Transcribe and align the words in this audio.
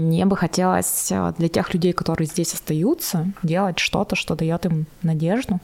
Мне 0.00 0.24
бы 0.24 0.34
хотелось 0.34 1.08
э, 1.12 1.34
для 1.36 1.48
тех 1.48 1.74
людей, 1.74 1.92
которые 1.92 2.26
здесь 2.26 2.54
остаются, 2.54 3.30
делать 3.42 3.78
что-то, 3.78 4.16
что 4.16 4.34
дает 4.34 4.64
им 4.64 4.86
надежду 5.02 5.60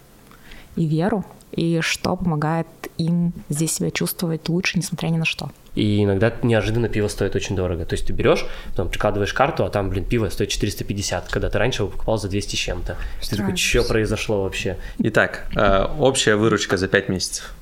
и 0.76 0.84
веру, 0.84 1.24
и 1.52 1.80
что 1.80 2.16
помогает 2.16 2.66
им 2.98 3.32
здесь 3.48 3.72
себя 3.72 3.90
чувствовать 3.90 4.50
лучше, 4.50 4.76
несмотря 4.76 5.08
ни 5.08 5.16
на 5.16 5.24
что. 5.24 5.50
И 5.74 6.04
иногда 6.04 6.34
неожиданно 6.42 6.90
пиво 6.90 7.08
стоит 7.08 7.34
очень 7.34 7.56
дорого. 7.56 7.86
То 7.86 7.94
есть 7.94 8.06
ты 8.06 8.12
берешь, 8.12 8.44
потом 8.72 8.90
прикладываешь 8.90 9.32
карту, 9.32 9.64
а 9.64 9.70
там, 9.70 9.88
блин, 9.88 10.04
пиво 10.04 10.28
стоит 10.28 10.50
450, 10.50 11.28
когда 11.28 11.48
ты 11.48 11.58
раньше 11.58 11.82
его 11.82 11.90
покупал 11.90 12.18
за 12.18 12.28
200 12.28 12.56
с 12.56 12.58
чем-то. 12.58 12.96
Ты 13.26 13.36
такой, 13.36 13.56
что 13.56 13.84
произошло 13.84 14.42
вообще? 14.42 14.76
Итак, 14.98 15.46
э, 15.56 15.86
общая 15.98 16.36
выручка 16.36 16.76
за 16.76 16.88
5 16.88 17.08
месяцев. 17.08 17.54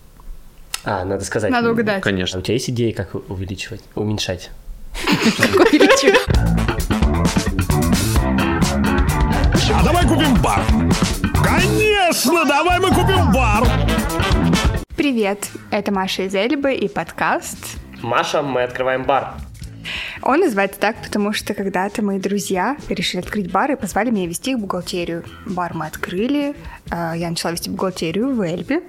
А, 0.83 1.05
надо 1.05 1.25
сказать. 1.25 1.53
Надо 1.53 1.71
угадать. 1.71 2.03
Конечно. 2.03 2.39
А 2.39 2.41
у 2.41 2.43
тебя 2.43 2.55
есть 2.55 2.69
идеи, 2.69 2.91
как 2.91 3.15
увеличивать, 3.15 3.83
уменьшать? 3.95 4.51
А 9.73 9.83
давай 9.83 10.07
купим 10.07 10.35
бар. 10.41 10.61
Конечно, 11.43 12.45
давай 12.45 12.79
мы 12.79 12.89
купим 12.89 13.33
бар. 13.33 13.67
Привет, 14.97 15.49
это 15.71 15.93
Маша 15.93 16.23
из 16.23 16.35
Эльбы 16.35 16.75
и 16.75 16.89
подкаст. 16.89 17.59
Маша, 18.03 18.43
мы 18.43 18.63
открываем 18.63 19.05
бар. 19.05 19.35
Он 20.23 20.41
называется 20.41 20.81
так, 20.81 20.97
потому 21.03 21.33
что 21.33 21.53
когда-то 21.55 22.03
мои 22.03 22.19
друзья 22.19 22.77
решили 22.89 23.21
открыть 23.21 23.51
бар 23.51 23.73
и 23.73 23.77
позвали 23.77 24.11
меня 24.11 24.27
вести 24.27 24.53
их 24.53 24.59
бухгалтерию. 24.59 25.25
Бар 25.45 25.75
мы 25.75 25.87
открыли, 25.87 26.55
э, 26.91 27.13
я 27.17 27.29
начала 27.29 27.53
вести 27.53 27.69
бухгалтерию 27.69 28.35
в 28.35 28.41
Эльбе, 28.41 28.83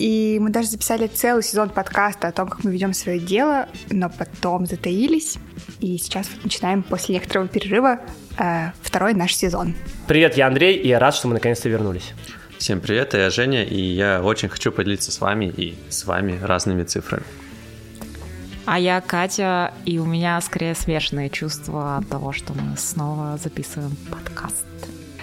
и 0.00 0.38
мы 0.40 0.48
даже 0.48 0.68
записали 0.68 1.06
целый 1.06 1.42
сезон 1.42 1.68
подкаста 1.68 2.28
о 2.28 2.32
том, 2.32 2.48
как 2.48 2.64
мы 2.64 2.72
ведем 2.72 2.94
свое 2.94 3.18
дело, 3.18 3.68
но 3.90 4.08
потом 4.08 4.64
затаились. 4.64 5.36
И 5.80 5.98
сейчас 5.98 6.26
вот 6.34 6.42
начинаем 6.42 6.82
после 6.82 7.16
некоторого 7.16 7.48
перерыва 7.48 8.00
э, 8.38 8.70
второй 8.80 9.12
наш 9.12 9.34
сезон. 9.34 9.74
Привет, 10.08 10.38
я 10.38 10.46
Андрей, 10.46 10.76
и 10.76 10.88
я 10.88 10.98
рад, 10.98 11.14
что 11.14 11.28
мы 11.28 11.34
наконец-то 11.34 11.68
вернулись. 11.68 12.14
Всем 12.56 12.80
привет, 12.80 13.12
я 13.12 13.28
Женя, 13.28 13.62
и 13.62 13.78
я 13.78 14.22
очень 14.22 14.48
хочу 14.48 14.72
поделиться 14.72 15.12
с 15.12 15.20
вами 15.20 15.52
и 15.54 15.76
с 15.90 16.06
вами 16.06 16.38
разными 16.42 16.84
цифрами. 16.84 17.24
А 18.64 18.78
я 18.78 19.02
Катя, 19.02 19.74
и 19.84 19.98
у 19.98 20.06
меня 20.06 20.40
скорее 20.40 20.74
смешанные 20.74 21.28
чувства 21.28 21.98
от 21.98 22.08
того, 22.08 22.32
что 22.32 22.54
мы 22.54 22.76
снова 22.78 23.36
записываем 23.36 23.94
подкаст. 24.10 24.64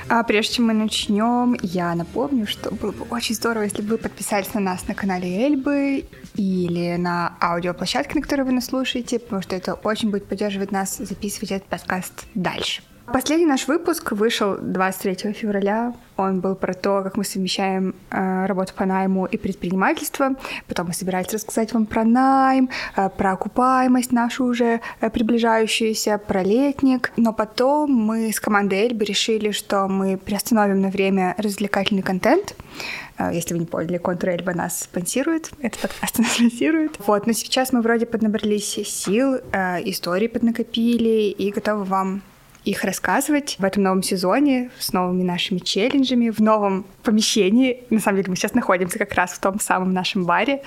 А 0.09 0.23
прежде 0.23 0.55
чем 0.55 0.67
мы 0.67 0.73
начнем, 0.73 1.57
я 1.61 1.93
напомню, 1.93 2.47
что 2.47 2.71
было 2.71 2.91
бы 2.91 3.05
очень 3.09 3.35
здорово, 3.35 3.63
если 3.63 3.81
бы 3.81 3.89
вы 3.89 3.97
подписались 3.97 4.53
на 4.53 4.61
нас 4.61 4.87
на 4.87 4.95
канале 4.95 5.45
Эльбы 5.45 6.05
или 6.35 6.95
на 6.95 7.35
аудиоплощадке, 7.41 8.15
на 8.15 8.21
которой 8.21 8.43
вы 8.43 8.53
нас 8.53 8.67
слушаете, 8.67 9.19
потому 9.19 9.41
что 9.41 9.55
это 9.55 9.73
очень 9.73 10.09
будет 10.09 10.25
поддерживать 10.25 10.71
нас 10.71 10.97
записывать 10.97 11.51
этот 11.51 11.67
подкаст 11.67 12.25
дальше. 12.35 12.81
Последний 13.13 13.45
наш 13.45 13.69
выпуск 13.69 14.11
вышел 14.11 14.57
23 14.57 15.31
февраля. 15.31 15.93
Он 16.17 16.41
был 16.41 16.55
про 16.55 16.73
то, 16.73 17.01
как 17.03 17.15
мы 17.15 17.23
совмещаем 17.23 17.95
э, 18.11 18.45
работу 18.47 18.73
по 18.75 18.85
найму 18.85 19.25
и 19.25 19.37
предпринимательство. 19.37 20.35
Потом 20.67 20.87
мы 20.87 20.93
собирались 20.93 21.31
рассказать 21.31 21.73
вам 21.73 21.85
про 21.85 22.03
найм, 22.03 22.69
э, 22.97 23.09
про 23.09 23.31
окупаемость 23.31 24.11
нашу 24.11 24.43
уже 24.43 24.81
э, 24.99 25.09
приближающуюся, 25.09 26.17
про 26.17 26.43
летник. 26.43 27.13
Но 27.15 27.31
потом 27.31 27.91
мы 27.91 28.33
с 28.33 28.41
командой 28.41 28.85
Эльбы 28.87 29.05
решили, 29.05 29.51
что 29.51 29.87
мы 29.87 30.17
приостановим 30.17 30.81
на 30.81 30.89
время 30.89 31.33
развлекательный 31.37 32.03
контент. 32.03 32.55
Э, 33.17 33.29
Если 33.33 33.53
вы 33.53 33.61
не 33.61 33.65
поняли, 33.65 33.99
контур 33.99 34.31
Эльба 34.31 34.53
нас 34.53 34.81
спонсирует, 34.81 35.51
этот 35.61 35.79
подкаст 35.79 36.19
нас 36.19 36.33
спонсирует. 36.33 36.99
Вот, 37.07 37.25
но 37.25 37.31
сейчас 37.31 37.71
мы 37.71 37.81
вроде 37.81 38.05
поднабрались 38.05 38.73
сил, 38.85 39.35
э, 39.53 39.89
истории 39.89 40.27
поднакопили 40.27 41.29
и 41.29 41.51
готовы 41.51 41.85
вам 41.85 42.21
их 42.67 42.83
рассказывать 42.83 43.55
в 43.59 43.63
этом 43.63 43.83
новом 43.83 44.03
сезоне 44.03 44.69
с 44.77 44.91
новыми 44.91 45.23
нашими 45.23 45.59
челленджами, 45.59 46.29
в 46.29 46.39
новом 46.39 46.85
помещении. 47.03 47.83
На 47.89 47.99
самом 47.99 48.17
деле 48.17 48.29
мы 48.29 48.35
сейчас 48.35 48.53
находимся 48.53 48.99
как 48.99 49.13
раз 49.13 49.31
в 49.31 49.39
том 49.39 49.59
самом 49.59 49.93
нашем 49.93 50.25
баре. 50.25 50.61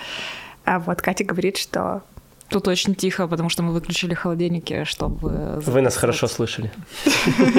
А 0.65 0.79
вот 0.79 1.03
Катя 1.03 1.25
говорит, 1.25 1.57
что 1.57 2.03
Тут 2.49 2.67
очень 2.67 2.97
тихо, 2.97 3.29
потому 3.29 3.49
что 3.49 3.63
мы 3.63 3.73
выключили 3.73 4.13
холодильники, 4.13 4.83
чтобы... 4.83 5.61
Вы 5.65 5.83
нас 5.83 5.97
хорошо 5.97 6.27
слышали. 6.27 6.73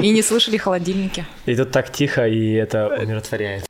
И 0.01 0.09
не 0.09 0.21
слышали 0.21 0.57
холодильники. 0.57 1.25
И 1.45 1.55
тут 1.55 1.71
так 1.71 1.93
тихо, 1.93 2.27
и 2.27 2.51
это 2.51 2.87
умиротворяет. 3.01 3.65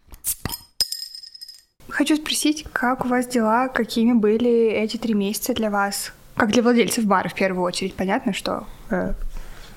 хочу 1.90 2.16
спросить, 2.16 2.66
как 2.74 3.06
у 3.06 3.08
вас 3.08 3.28
дела, 3.28 3.68
какими 3.68 4.14
были 4.14 4.72
эти 4.72 4.98
три 4.98 5.14
месяца 5.14 5.54
для 5.54 5.70
вас? 5.70 6.12
Как 6.36 6.50
для 6.50 6.64
владельцев 6.64 7.06
бара 7.06 7.30
в 7.30 7.36
первую 7.36 7.64
очередь. 7.64 7.94
Понятно, 7.94 8.34
что 8.34 8.66
э, 8.90 9.14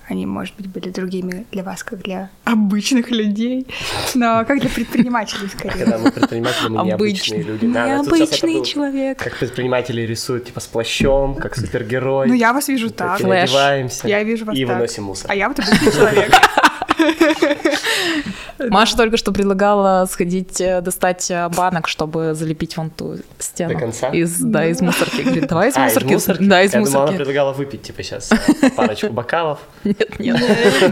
они, 0.09 0.27
может 0.27 0.55
быть, 0.57 0.67
были 0.69 0.91
другими 0.91 1.47
для 1.53 1.63
вас, 1.63 1.83
как 1.83 2.03
для 2.03 2.31
обычных 2.45 3.11
людей, 3.11 3.67
но 4.15 4.45
как 4.47 4.61
для 4.61 4.69
предпринимателей 4.69 5.49
скорее. 5.49 5.85
Когда 5.85 5.99
мы 5.99 6.11
предприниматели, 6.11 6.69
мы 6.69 6.85
необычные 6.85 7.43
люди. 7.43 7.65
Необычный 7.67 8.65
человек. 8.65 9.19
Как 9.19 9.37
предприниматели 9.39 10.03
рисуют, 10.03 10.47
типа, 10.47 10.61
с 10.61 10.67
плащом, 10.67 11.35
как 11.37 11.57
супергерой. 11.57 12.29
Ну, 12.29 12.35
я 12.35 12.53
вас 12.53 12.69
вижу 12.69 12.91
так. 12.91 13.13
Такие 13.19 13.27
Флэш. 13.27 13.51
одеваемся 13.51 14.09
Я 14.09 14.23
вижу 14.23 14.45
вас 14.45 14.57
и 14.57 14.65
так. 14.65 14.75
выносим 14.75 15.05
мусор. 15.05 15.31
А 15.31 15.35
я 15.35 15.49
вот 15.49 15.59
обычный 15.59 15.93
человек. 15.93 16.33
Маша 18.71 18.97
только 18.97 19.17
что 19.17 19.33
предлагала 19.33 20.07
сходить 20.07 20.61
э, 20.61 20.81
достать 20.81 21.31
э, 21.31 21.49
банок, 21.49 21.89
чтобы 21.89 22.35
залепить 22.35 22.77
вон 22.77 22.91
ту 22.91 23.19
стену. 23.39 23.75
До 23.75 23.81
конца? 23.81 24.09
Из, 24.11 24.39
да, 24.41 24.67
из 24.67 24.81
мусорки. 24.81 25.23
Говорит, 25.23 25.47
давай 25.49 25.69
из 25.71 25.77
А, 25.77 25.81
мусорки. 25.81 26.45
Да, 26.45 26.63
из 26.63 26.73
Я 26.73 26.79
думал, 26.81 26.91
она 26.93 27.01
мусорки. 27.01 27.17
предлагала 27.17 27.53
выпить, 27.53 27.83
типа, 27.83 28.03
сейчас 28.03 28.31
парочку 28.77 29.09
бокалов. 29.11 29.59
Нет, 29.83 30.19
нет. 30.19 30.41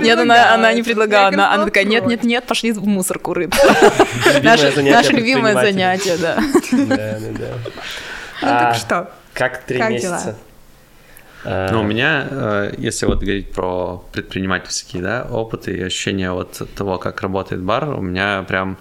Нет, 0.02 0.18
она, 0.18 0.54
она 0.54 0.72
не 0.72 0.82
предлагала. 0.82 1.28
Она, 1.28 1.54
она 1.54 1.64
такая, 1.64 1.84
нет, 1.84 2.06
нет, 2.06 2.24
нет, 2.24 2.44
пошли 2.44 2.72
в 2.72 2.84
мусорку 2.86 3.32
рыть. 3.34 3.54
Любимое 4.34 4.92
Наше, 4.92 5.12
любимое 5.12 5.54
занятие, 5.54 6.16
да. 6.16 6.36
Да, 6.72 6.96
да, 6.96 7.18
да. 7.38 7.48
Ну 8.42 8.48
А, 8.48 8.60
так 8.64 8.74
что? 8.74 9.10
Как 9.34 9.62
три 9.64 9.80
месяца? 9.80 10.36
А, 11.44 11.72
Ну, 11.72 11.80
у 11.80 11.84
меня, 11.84 12.26
э, 12.30 12.74
если 12.78 13.06
вот 13.06 13.20
говорить 13.20 13.52
про 13.52 14.04
предпринимательские 14.12 15.02
да, 15.02 15.26
опыты 15.30 15.72
и 15.76 15.82
ощущения 15.82 16.30
от 16.30 16.62
того, 16.74 16.98
как 16.98 17.20
работает 17.22 17.62
бар, 17.62 17.88
у 17.90 18.00
меня 18.00 18.44
прям 18.48 18.76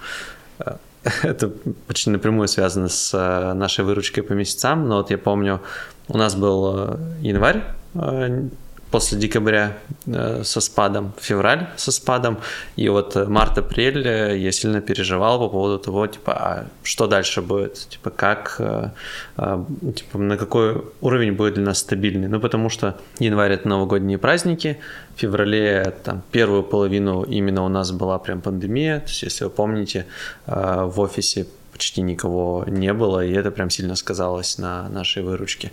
э, 0.59 0.75
это 1.23 1.51
почти 1.87 2.09
напрямую 2.09 2.47
связано 2.47 2.89
с 2.89 3.13
э, 3.13 3.53
нашей 3.53 3.83
выручкой 3.83 4.23
по 4.23 4.33
месяцам. 4.33 4.87
Но 4.87 4.97
вот 4.97 5.11
я 5.11 5.17
помню, 5.17 5.61
у 6.07 6.17
нас 6.17 6.35
был 6.35 6.75
э, 6.77 6.97
январь 7.21 7.63
э, 7.95 8.47
после 8.91 9.17
декабря 9.17 9.77
э, 10.05 10.43
со 10.43 10.61
спадом, 10.61 11.13
февраль 11.19 11.67
со 11.77 11.91
спадом, 11.91 12.37
и 12.75 12.89
вот 12.89 13.15
э, 13.15 13.25
март-апрель 13.25 14.05
э, 14.05 14.37
я 14.37 14.51
сильно 14.51 14.81
переживал 14.81 15.39
по 15.39 15.49
поводу 15.49 15.79
того, 15.79 16.07
типа, 16.07 16.33
а 16.33 16.65
что 16.83 17.07
дальше 17.07 17.41
будет, 17.41 17.87
типа, 17.89 18.09
как, 18.09 18.61
типа, 19.35 20.17
на 20.17 20.37
какой 20.37 20.83
уровень 21.01 21.31
будет 21.31 21.53
для 21.53 21.63
нас 21.63 21.79
стабильный, 21.79 22.27
ну, 22.27 22.39
потому 22.39 22.69
что 22.69 22.95
январь 23.19 23.53
это 23.53 23.67
новогодние 23.67 24.17
праздники, 24.17 24.77
в 25.15 25.19
феврале, 25.19 25.93
там, 26.03 26.21
первую 26.31 26.63
половину 26.63 27.23
именно 27.23 27.63
у 27.63 27.69
нас 27.69 27.91
была 27.91 28.19
прям 28.19 28.41
пандемия, 28.41 28.99
то 28.99 29.07
есть, 29.07 29.23
если 29.23 29.45
вы 29.45 29.49
помните, 29.49 30.05
в 30.45 30.99
офисе 30.99 31.45
почти 31.81 32.01
никого 32.01 32.65
не 32.67 32.93
было, 32.93 33.25
и 33.25 33.33
это 33.33 33.51
прям 33.51 33.69
сильно 33.69 33.95
сказалось 33.95 34.57
на 34.59 34.89
нашей 34.89 35.23
выручке. 35.23 35.71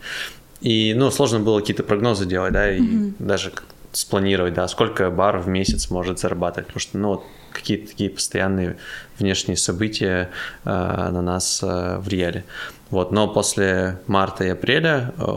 И, 0.60 0.94
ну, 0.94 1.10
сложно 1.10 1.40
было 1.40 1.60
какие-то 1.60 1.84
прогнозы 1.84 2.26
делать, 2.26 2.52
да, 2.52 2.70
и 2.70 2.80
даже 3.18 3.50
как- 3.50 3.64
спланировать, 3.92 4.54
да, 4.54 4.68
сколько 4.68 5.10
бар 5.10 5.38
в 5.38 5.48
месяц 5.48 5.90
может 5.90 6.18
зарабатывать, 6.18 6.66
потому 6.66 6.80
что, 6.80 6.98
ну, 6.98 7.22
какие-то 7.52 7.88
такие 7.88 8.10
постоянные 8.10 8.76
внешние 9.18 9.56
события 9.56 10.30
э, 10.64 10.68
на 10.68 11.22
нас 11.22 11.60
э, 11.62 11.98
влияли. 11.98 12.44
Вот, 12.90 13.10
но 13.12 13.28
после 13.28 13.98
марта 14.06 14.44
и 14.44 14.48
апреля, 14.48 15.14
э, 15.18 15.36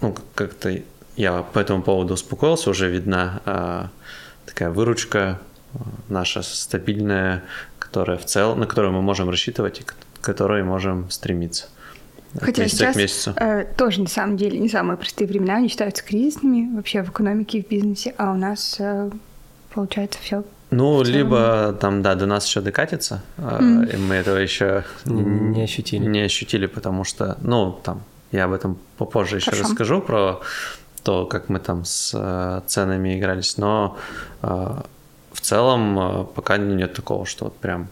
ну, 0.00 0.16
как-то 0.34 0.78
я 1.16 1.42
по 1.42 1.58
этому 1.58 1.82
поводу 1.82 2.14
успокоился, 2.14 2.70
уже 2.70 2.90
видна 2.90 3.40
э, 3.44 3.86
такая 4.46 4.70
выручка 4.70 5.40
наша 6.08 6.42
стабильная, 6.42 7.42
которая 7.78 8.18
в 8.18 8.26
целом, 8.26 8.60
на 8.60 8.66
которую 8.66 8.92
мы 8.92 9.02
можем 9.02 9.30
рассчитывать 9.30 9.80
и 9.80 9.84
к 9.84 9.94
которой 10.20 10.62
можем 10.62 11.10
стремиться. 11.10 11.68
От 12.34 12.42
Хотя 12.44 12.62
месяца 12.62 12.76
сейчас 12.78 12.94
к 12.94 12.98
месяцу. 12.98 13.34
э, 13.36 13.64
тоже 13.76 14.00
на 14.00 14.08
самом 14.08 14.36
деле 14.36 14.58
не 14.58 14.68
самые 14.68 14.96
простые 14.96 15.28
времена, 15.28 15.56
они 15.56 15.68
считаются 15.68 16.02
кризисными 16.02 16.74
вообще 16.74 17.02
в 17.02 17.10
экономике 17.10 17.58
и 17.58 17.62
в 17.62 17.68
бизнесе, 17.68 18.14
а 18.16 18.32
у 18.32 18.36
нас 18.36 18.76
э, 18.78 19.10
получается 19.74 20.18
все. 20.22 20.42
Ну, 20.70 21.02
либо 21.02 21.76
там, 21.78 22.00
да, 22.02 22.14
до 22.14 22.24
нас 22.24 22.46
еще 22.46 22.62
докатится, 22.62 23.22
Мгм. 23.36 23.82
и 23.84 23.96
мы 23.98 24.14
этого 24.14 24.36
еще 24.36 24.84
Не 25.04 25.62
ощутили. 25.64 26.06
Не 26.06 26.20
ощутили, 26.22 26.64
потому 26.66 27.04
что, 27.04 27.36
ну, 27.42 27.72
там, 27.82 28.00
я 28.30 28.44
об 28.44 28.52
этом 28.52 28.78
попозже 28.96 29.36
еще 29.36 29.50
Хорошо. 29.50 29.68
расскажу 29.68 30.00
про 30.00 30.40
то, 31.02 31.26
как 31.26 31.50
мы 31.50 31.58
там 31.58 31.84
с 31.84 32.12
э, 32.14 32.62
ценами 32.66 33.18
игрались, 33.18 33.58
но 33.58 33.98
э, 34.42 34.46
в 35.32 35.40
целом 35.42 35.98
э, 35.98 36.24
пока 36.34 36.56
нет 36.56 36.94
такого, 36.94 37.26
что 37.26 37.44
вот 37.46 37.56
прям 37.58 37.88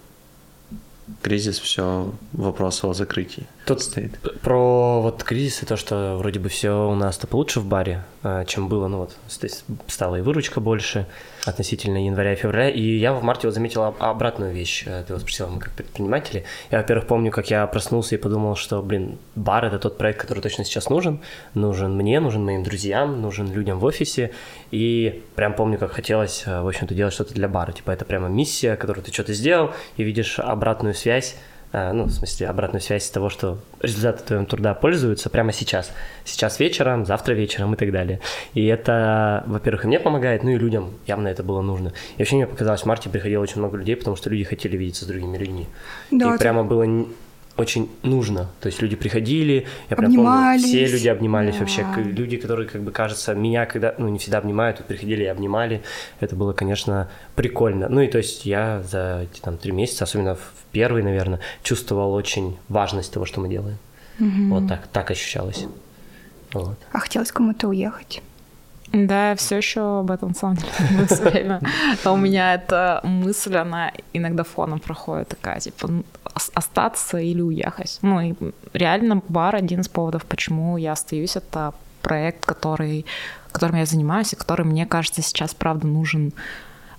кризис, 1.22 1.58
все 1.58 2.12
вопрос 2.32 2.84
о 2.84 2.92
закрытии 2.92 3.46
Тут 3.66 3.82
стоит. 3.82 4.18
Про 4.42 5.00
вот 5.00 5.22
кризис 5.22 5.62
и 5.62 5.66
то, 5.66 5.76
что 5.76 6.16
вроде 6.18 6.40
бы 6.40 6.48
все 6.48 6.88
у 6.88 6.94
нас-то 6.94 7.26
получше 7.26 7.60
в 7.60 7.66
баре, 7.66 8.04
а, 8.22 8.44
чем 8.44 8.68
было, 8.68 8.88
ну 8.88 8.98
вот, 8.98 9.16
здесь 9.28 9.64
стала 9.86 10.16
и 10.16 10.20
выручка 10.20 10.60
больше 10.60 11.06
относительно 11.44 12.04
января 12.04 12.68
и 12.68 12.82
я 12.96 13.12
в 13.12 13.22
марте 13.22 13.46
вот 13.46 13.54
заметил 13.54 13.84
об- 13.84 14.02
обратную 14.02 14.52
вещь, 14.52 14.84
э, 14.86 15.04
ты 15.06 15.12
вот 15.12 15.22
спросила, 15.22 15.48
мы 15.48 15.60
как 15.60 15.72
предприниматели, 15.72 16.44
я, 16.70 16.78
во-первых, 16.78 17.06
помню, 17.06 17.30
как 17.30 17.50
я 17.50 17.66
проснулся 17.66 18.14
и 18.14 18.18
подумал, 18.18 18.56
что, 18.56 18.82
блин, 18.82 19.18
бар— 19.34 19.64
это 19.66 19.78
тот 19.78 19.98
проект, 19.98 20.20
который 20.20 20.40
точно 20.40 20.64
сейчас 20.64 20.90
нужен, 20.90 21.20
нужен 21.54 21.96
мне, 21.96 22.20
нужен 22.20 22.44
моим 22.44 22.62
друзьям, 22.62 23.20
нужен 23.20 23.52
людям 23.52 23.78
в 23.78 23.84
офисе, 23.84 24.32
и 24.70 25.22
прям 25.34 25.54
помню, 25.54 25.78
как 25.78 25.92
хотелось, 25.92 26.44
э, 26.46 26.60
в 26.60 26.68
общем-то, 26.68 26.94
делать 26.94 27.14
что-то 27.14 27.34
для 27.34 27.48
бара, 27.48 27.72
типа 27.72 27.90
это 27.90 28.04
прямо 28.04 28.28
миссия, 28.28 28.76
которую 28.76 29.04
ты 29.04 29.12
что-то 29.12 29.32
сделал, 29.32 29.70
и 29.96 30.02
видишь 30.02 30.38
обратную 30.38 30.94
связь, 30.94 31.36
ну, 31.72 32.04
в 32.04 32.10
смысле, 32.10 32.48
обратную 32.48 32.80
связь 32.80 33.08
того, 33.10 33.30
что 33.30 33.58
результаты 33.80 34.24
твоего 34.24 34.44
труда 34.44 34.74
пользуются 34.74 35.30
прямо 35.30 35.52
сейчас. 35.52 35.92
Сейчас 36.24 36.58
вечером, 36.58 37.06
завтра 37.06 37.34
вечером 37.34 37.74
и 37.74 37.76
так 37.76 37.92
далее. 37.92 38.20
И 38.54 38.66
это, 38.66 39.44
во-первых, 39.46 39.84
и 39.84 39.88
мне 39.88 40.00
помогает, 40.00 40.42
ну 40.42 40.50
и 40.50 40.58
людям 40.58 40.94
явно 41.06 41.28
это 41.28 41.42
было 41.42 41.62
нужно. 41.62 41.92
И 42.16 42.18
вообще 42.18 42.36
мне 42.36 42.46
показалось, 42.46 42.82
в 42.82 42.86
марте 42.86 43.08
приходило 43.08 43.42
очень 43.42 43.58
много 43.58 43.76
людей, 43.76 43.94
потому 43.96 44.16
что 44.16 44.30
люди 44.30 44.44
хотели 44.44 44.76
видеться 44.76 45.04
с 45.04 45.08
другими 45.08 45.36
людьми. 45.38 45.66
Да, 46.10 46.26
и 46.26 46.28
это- 46.30 46.38
прямо 46.38 46.64
было 46.64 46.84
очень 47.60 47.90
нужно. 48.02 48.48
То 48.60 48.66
есть 48.68 48.82
люди 48.82 48.96
приходили, 48.96 49.66
я 49.90 49.96
прям 49.96 50.14
помню, 50.14 50.58
все 50.58 50.86
люди 50.86 51.08
обнимались 51.08 51.54
Да. 51.54 51.60
вообще. 51.60 51.86
Люди, 51.96 52.36
которые, 52.36 52.68
как 52.68 52.82
бы, 52.82 52.90
кажется, 52.90 53.34
меня 53.34 53.66
когда, 53.66 53.94
ну, 53.98 54.08
не 54.08 54.18
всегда 54.18 54.38
обнимают, 54.38 54.78
тут 54.78 54.86
приходили 54.86 55.22
и 55.24 55.26
обнимали. 55.26 55.82
Это 56.20 56.34
было, 56.36 56.52
конечно, 56.52 57.08
прикольно. 57.36 57.88
Ну 57.88 58.00
и 58.00 58.08
то 58.08 58.18
есть 58.18 58.46
я 58.46 58.82
за 58.82 59.26
эти 59.30 59.40
там 59.40 59.56
три 59.58 59.72
месяца, 59.72 60.04
особенно 60.04 60.34
в 60.34 60.52
первый, 60.72 61.02
наверное, 61.02 61.40
чувствовал 61.62 62.14
очень 62.14 62.56
важность 62.68 63.12
того, 63.12 63.26
что 63.26 63.40
мы 63.40 63.48
делаем. 63.48 63.78
Вот 64.18 64.68
так, 64.68 64.86
так 64.88 65.10
ощущалось. 65.10 65.64
Вот. 66.52 66.76
А 66.92 66.98
хотелось 66.98 67.32
кому-то 67.32 67.68
уехать. 67.68 68.22
Да, 68.92 69.30
я 69.30 69.36
все 69.36 69.56
еще 69.58 70.00
об 70.00 70.10
этом, 70.10 70.28
на 70.30 70.34
самом 70.34 70.56
деле, 70.56 71.06
всё 71.06 71.30
время. 71.30 71.60
А 72.04 72.12
у 72.12 72.16
меня 72.16 72.54
эта 72.54 73.00
мысль, 73.04 73.56
она 73.56 73.92
иногда 74.12 74.42
фоном 74.42 74.80
проходит 74.80 75.28
такая, 75.28 75.60
типа, 75.60 75.88
ну, 75.88 76.04
ос- 76.34 76.50
остаться 76.54 77.18
или 77.18 77.40
уехать. 77.40 77.98
Ну, 78.02 78.20
и 78.20 78.34
реально 78.72 79.22
бар 79.28 79.54
один 79.56 79.80
из 79.80 79.88
поводов, 79.88 80.24
почему 80.24 80.76
я 80.76 80.92
остаюсь, 80.92 81.36
это 81.36 81.72
проект, 82.02 82.44
который, 82.44 83.04
которым 83.52 83.76
я 83.76 83.86
занимаюсь, 83.86 84.32
и 84.32 84.36
который, 84.36 84.66
мне 84.66 84.86
кажется, 84.86 85.22
сейчас, 85.22 85.54
правда, 85.54 85.86
нужен 85.86 86.32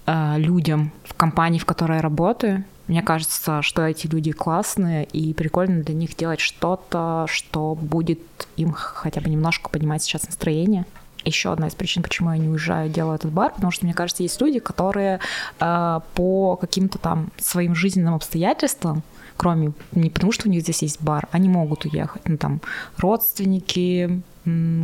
э, 0.06 0.36
людям 0.38 0.92
в 1.04 1.14
компании, 1.14 1.60
в 1.60 1.66
которой 1.66 1.96
я 1.98 2.02
работаю. 2.02 2.64
Мне 2.88 3.02
кажется, 3.02 3.62
что 3.62 3.82
эти 3.86 4.08
люди 4.08 4.32
классные, 4.32 5.04
и 5.06 5.34
прикольно 5.34 5.84
для 5.84 5.96
них 5.96 6.16
делать 6.16 6.40
что-то, 6.40 7.26
что 7.28 7.76
будет 7.76 8.20
им 8.58 8.72
хотя 8.74 9.22
бы 9.22 9.30
немножко 9.30 9.70
поднимать 9.70 10.04
сейчас 10.04 10.26
настроение. 10.26 10.86
Еще 11.24 11.52
одна 11.52 11.68
из 11.68 11.76
причин, 11.76 12.04
почему 12.04 12.32
я 12.32 12.38
не 12.38 12.48
уезжаю, 12.48 12.90
делаю 12.90 13.16
этот 13.16 13.32
бар, 13.32 13.54
потому 13.54 13.72
что, 13.72 13.86
мне 13.86 13.94
кажется, 13.94 14.24
есть 14.24 14.42
люди, 14.42 14.60
которые 14.60 15.20
э, 15.60 16.00
по 16.14 16.56
каким-то 16.56 16.98
там 16.98 17.32
своим 17.38 17.76
жизненным 17.76 18.16
обстоятельствам, 18.16 19.04
кроме 19.38 19.74
не 19.92 20.10
потому, 20.10 20.32
что 20.32 20.48
у 20.48 20.52
них 20.52 20.64
здесь 20.64 20.82
есть 20.82 21.02
бар, 21.02 21.28
они 21.32 21.50
могут 21.50 21.86
уехать. 21.86 22.28
Ну, 22.28 22.38
там 22.38 22.62
родственники, 22.98 24.22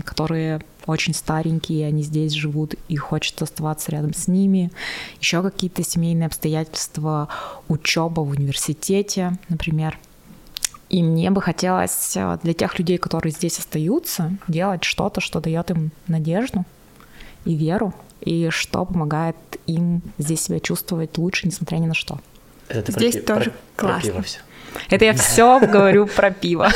которые 0.06 0.62
очень 0.86 1.14
старенькие, 1.14 1.88
они 1.88 2.02
здесь 2.02 2.32
живут, 2.32 2.76
и 2.88 2.96
хочется 2.96 3.44
оставаться 3.44 3.92
рядом 3.92 4.14
с 4.14 4.28
ними. 4.28 4.72
Еще 5.20 5.42
какие-то 5.42 5.84
семейные 5.84 6.28
обстоятельства, 6.28 7.28
учеба 7.68 8.22
в 8.22 8.30
университете, 8.30 9.38
например. 9.50 9.98
И 10.90 11.04
мне 11.04 11.30
бы 11.32 11.42
хотелось 11.42 12.14
э, 12.16 12.38
для 12.44 12.54
тех 12.54 12.80
людей, 12.80 12.98
которые 12.98 13.32
здесь 13.32 13.60
остаются, 13.60 14.32
делать 14.48 14.84
что-то, 14.84 15.20
что 15.22 15.40
дает 15.42 15.70
им 15.70 15.92
надежду 16.08 16.64
и 17.46 17.56
веру, 17.56 17.94
и 18.22 18.50
что 18.52 18.86
помогает 18.86 19.36
им 19.68 20.02
здесь 20.18 20.42
себя 20.42 20.60
чувствовать 20.60 21.18
лучше, 21.18 21.48
несмотря 21.48 21.78
ни 21.78 21.88
на 21.88 21.94
что. 21.94 22.20
Это 22.70 22.92
ты 22.94 23.00
Здесь 23.00 23.16
про, 23.24 23.36
тоже 23.36 23.52
про- 23.52 23.58
про 23.76 23.88
классно. 23.94 24.12
пиво 24.12 24.22
всё. 24.24 24.40
Это 24.90 25.06
я 25.06 25.14
все 25.14 25.60
говорю 25.60 26.08
про 26.08 26.32
пиво. 26.32 26.70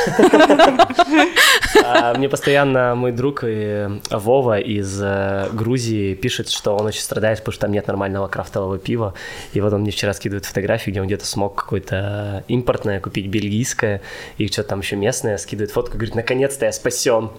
А, 1.84 2.14
Мне 2.14 2.28
постоянно 2.28 2.94
мой 2.94 3.12
друг 3.12 3.44
э, 3.44 4.00
Вова 4.10 4.58
из 4.58 5.00
э, 5.02 5.48
Грузии 5.52 6.14
пишет, 6.14 6.48
что 6.50 6.76
он 6.76 6.86
очень 6.86 7.00
страдает, 7.00 7.38
потому 7.38 7.52
что 7.52 7.62
там 7.62 7.72
нет 7.72 7.86
нормального 7.86 8.28
крафтового 8.28 8.78
пива. 8.78 9.14
И 9.52 9.60
вот 9.60 9.72
он 9.72 9.80
мне 9.82 9.90
вчера 9.90 10.12
скидывает 10.12 10.44
фотографии, 10.44 10.90
где 10.90 11.00
он 11.00 11.06
где-то 11.06 11.26
смог 11.26 11.54
какое-то 11.54 12.44
импортное 12.48 13.00
купить, 13.00 13.26
бельгийское, 13.26 14.00
и 14.38 14.46
что-то 14.48 14.70
там 14.70 14.80
еще 14.80 14.96
местное, 14.96 15.38
скидывает 15.38 15.70
фотку, 15.72 15.94
говорит, 15.94 16.14
наконец-то 16.14 16.66
я 16.66 16.72
спасен. 16.72 17.30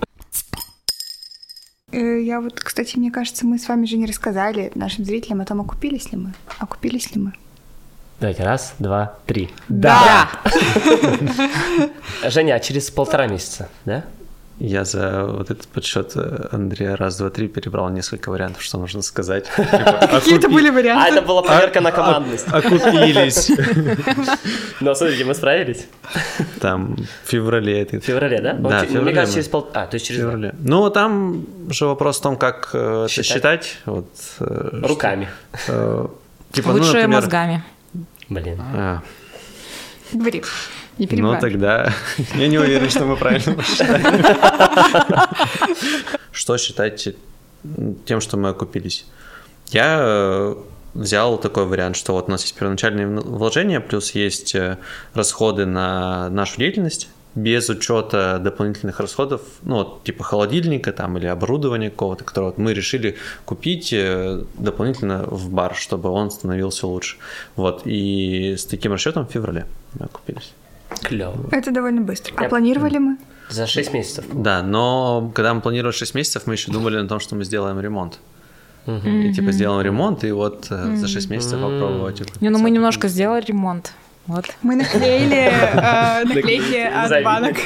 Э, 1.91 2.19
Я 2.21 2.41
вот, 2.41 2.59
кстати, 2.59 2.97
мне 2.97 3.11
кажется, 3.11 3.45
мы 3.45 3.57
с 3.59 3.67
вами 3.67 3.85
же 3.85 3.97
не 3.97 4.05
рассказали 4.05 4.71
нашим 4.75 5.05
зрителям 5.05 5.41
о 5.41 5.45
том, 5.45 5.61
окупились 5.61 6.11
ли 6.11 6.17
мы. 6.17 6.33
Окупились 6.59 7.15
ли 7.15 7.21
мы? 7.21 7.33
Давайте, 8.19 8.43
раз, 8.43 8.75
два, 8.79 9.15
три. 9.25 9.49
Да. 9.67 10.29
Женя, 12.29 12.55
а 12.55 12.59
через 12.59 12.89
полтора 12.89 13.27
месяца, 13.27 13.69
да? 13.85 14.03
Я 14.59 14.85
за 14.85 15.25
вот 15.25 15.49
этот 15.49 15.67
подсчет 15.67 16.11
э, 16.15 16.47
Андрея 16.51 16.95
раз, 16.95 17.17
два, 17.17 17.31
три 17.31 17.47
перебрал 17.47 17.89
несколько 17.89 18.29
вариантов, 18.29 18.61
что 18.61 18.77
нужно 18.77 19.01
сказать. 19.01 19.45
Типа, 19.57 20.07
Какие-то 20.09 20.47
были 20.47 20.69
А 20.69 20.71
варианты? 20.71 21.17
это 21.17 21.21
была 21.27 21.41
проверка 21.41 21.81
на 21.81 21.91
командность. 21.91 22.47
Окупились. 22.47 23.51
Но 24.79 24.93
смотрите, 24.93 25.25
мы 25.25 25.33
справились. 25.33 25.87
Там 26.61 26.95
в 27.25 27.29
феврале 27.29 27.81
это. 27.81 27.99
В 27.99 28.03
феврале, 28.05 28.39
да? 28.41 28.53
Да, 28.53 28.85
Мне 29.01 29.11
кажется, 29.11 29.33
через 29.35 29.49
пол... 29.49 29.69
А, 29.73 29.87
то 29.87 29.95
есть 29.95 30.05
через 30.05 30.21
феврале. 30.21 30.53
Ну, 30.59 30.87
там 30.91 31.45
же 31.69 31.87
вопрос 31.87 32.19
в 32.19 32.21
том, 32.21 32.37
как 32.37 32.69
э, 32.73 33.07
это 33.09 33.23
Считать. 33.23 33.79
э, 33.85 34.81
Руками. 34.83 35.27
Типа, 36.53 36.69
ну, 36.69 36.73
Лучше 36.73 36.93
например, 36.93 37.09
мозгами. 37.09 37.63
Блин. 38.33 38.59
а, 38.61 39.01
Говори. 40.11 40.43
Не 40.97 41.05
Ну, 41.05 41.09
перебивай. 41.09 41.39
тогда 41.41 41.93
я 42.35 42.47
не 42.47 42.57
уверен, 42.59 42.89
что 42.89 43.05
мы 43.05 43.15
правильно 43.17 43.53
посчитали. 43.55 44.03
Что 46.31 46.57
считать 46.57 47.09
тем, 48.05 48.21
что 48.21 48.37
мы 48.37 48.49
окупились? 48.49 49.05
Я 49.69 49.99
э, 50.01 50.55
взял 50.93 51.37
такой 51.37 51.65
вариант, 51.65 51.95
что 51.95 52.13
вот 52.13 52.27
у 52.27 52.31
нас 52.31 52.43
есть 52.43 52.55
первоначальные 52.55 53.07
вложения, 53.07 53.79
плюс 53.79 54.11
есть 54.11 54.55
э, 54.55 54.77
расходы 55.13 55.65
на 55.65 56.29
нашу 56.29 56.57
деятельность, 56.57 57.09
без 57.35 57.69
учета 57.69 58.39
дополнительных 58.39 58.99
расходов, 58.99 59.41
ну, 59.63 59.75
вот, 59.75 60.03
типа 60.03 60.23
холодильника 60.23 60.91
там 60.91 61.17
или 61.17 61.25
оборудования 61.25 61.89
какого-то, 61.89 62.23
которое 62.23 62.47
вот 62.47 62.57
мы 62.57 62.73
решили 62.73 63.15
купить 63.45 63.91
э, 63.93 64.43
дополнительно 64.59 65.23
в 65.25 65.49
бар, 65.49 65.73
чтобы 65.75 66.09
он 66.09 66.29
становился 66.29 66.87
лучше. 66.87 67.17
Вот, 67.55 67.81
и 67.85 68.55
с 68.57 68.65
таким 68.65 68.91
расчетом 68.91 69.25
в 69.25 69.31
феврале 69.31 69.65
мы 69.99 70.05
окупились. 70.05 70.53
Клево. 71.01 71.49
Это 71.51 71.71
довольно 71.71 72.01
быстро. 72.01 72.33
А 72.37 72.43
Я- 72.43 72.49
планировали 72.49 72.97
мы? 72.99 73.17
За 73.49 73.67
6 73.67 73.93
месяцев. 73.93 74.25
Да, 74.31 74.61
но 74.63 75.31
когда 75.33 75.53
мы 75.53 75.61
планировали 75.61 75.93
6 75.93 76.15
месяцев, 76.15 76.43
мы 76.45 76.53
еще 76.53 76.71
думали 76.71 76.97
о 76.97 77.07
том, 77.07 77.19
что 77.19 77.35
мы 77.35 77.43
сделаем 77.45 77.79
ремонт. 77.79 78.19
И 78.85 79.33
типа 79.33 79.51
сделаем 79.53 79.81
ремонт, 79.81 80.23
и 80.23 80.31
вот 80.31 80.67
э, 80.69 80.95
за 80.97 81.07
6 81.07 81.29
месяцев 81.29 81.59
попробовать. 81.61 82.41
Не, 82.41 82.49
ну 82.49 82.59
мы 82.59 82.69
немножко 82.69 83.07
сделали 83.07 83.43
ремонт. 83.45 83.93
Вот. 84.25 84.45
Мы 84.61 84.75
наклеили 84.77 85.51
э, 85.51 86.23
наклейки 86.23 86.77
от 86.77 87.09
Завидно 87.09 87.31
банок. 87.31 87.57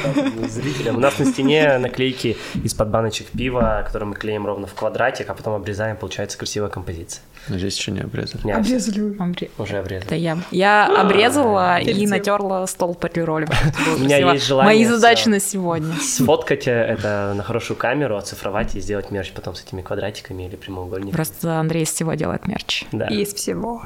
зрителям. 0.49 0.97
У 0.97 0.99
нас 0.99 1.19
на 1.19 1.25
стене 1.25 1.77
наклейки 1.77 2.35
из-под 2.63 2.89
баночек 2.89 3.27
пива, 3.27 3.83
которые 3.85 4.09
мы 4.09 4.15
клеим 4.15 4.45
ровно 4.47 4.65
в 4.65 4.73
квадратик, 4.73 5.29
а 5.29 5.35
потом 5.35 5.53
обрезаем, 5.53 5.97
получается 5.97 6.35
красивая 6.37 6.69
композиция. 6.69 7.21
Но 7.47 7.57
здесь 7.59 7.77
еще 7.77 7.91
не 7.91 7.99
обрезали. 8.01 8.41
Не, 8.43 8.53
Обрезали. 8.53 9.15
Обре- 9.19 9.49
Уже 9.59 9.77
обрезали. 9.77 10.05
Это 10.07 10.15
я. 10.15 10.37
Я 10.51 10.87
обрезала 10.99 11.79
и 11.79 11.85
Перед 11.85 12.09
натерла 12.09 12.65
стол 12.65 12.95
полиролем. 12.95 13.49
У 13.95 13.99
меня 13.99 14.17
есть 14.33 14.45
желание 14.47 14.73
Мои 14.75 14.85
задачи 14.85 15.27
на 15.29 15.39
сегодня. 15.39 15.93
Сфоткать 16.01 16.67
это 16.67 17.33
на 17.37 17.43
хорошую 17.43 17.77
камеру, 17.77 18.17
оцифровать 18.17 18.75
и 18.75 18.79
сделать 18.81 19.11
мерч 19.11 19.31
потом 19.31 19.53
с 19.55 19.63
этими 19.63 19.81
квадратиками 19.83 20.43
или 20.47 20.55
прямоугольниками. 20.55 21.13
Просто 21.15 21.59
Андрей 21.59 21.83
из 21.83 21.91
всего 21.93 22.15
делает 22.15 22.47
мерч. 22.47 22.85
Да. 22.91 23.05
Из 23.07 23.33
всего. 23.33 23.83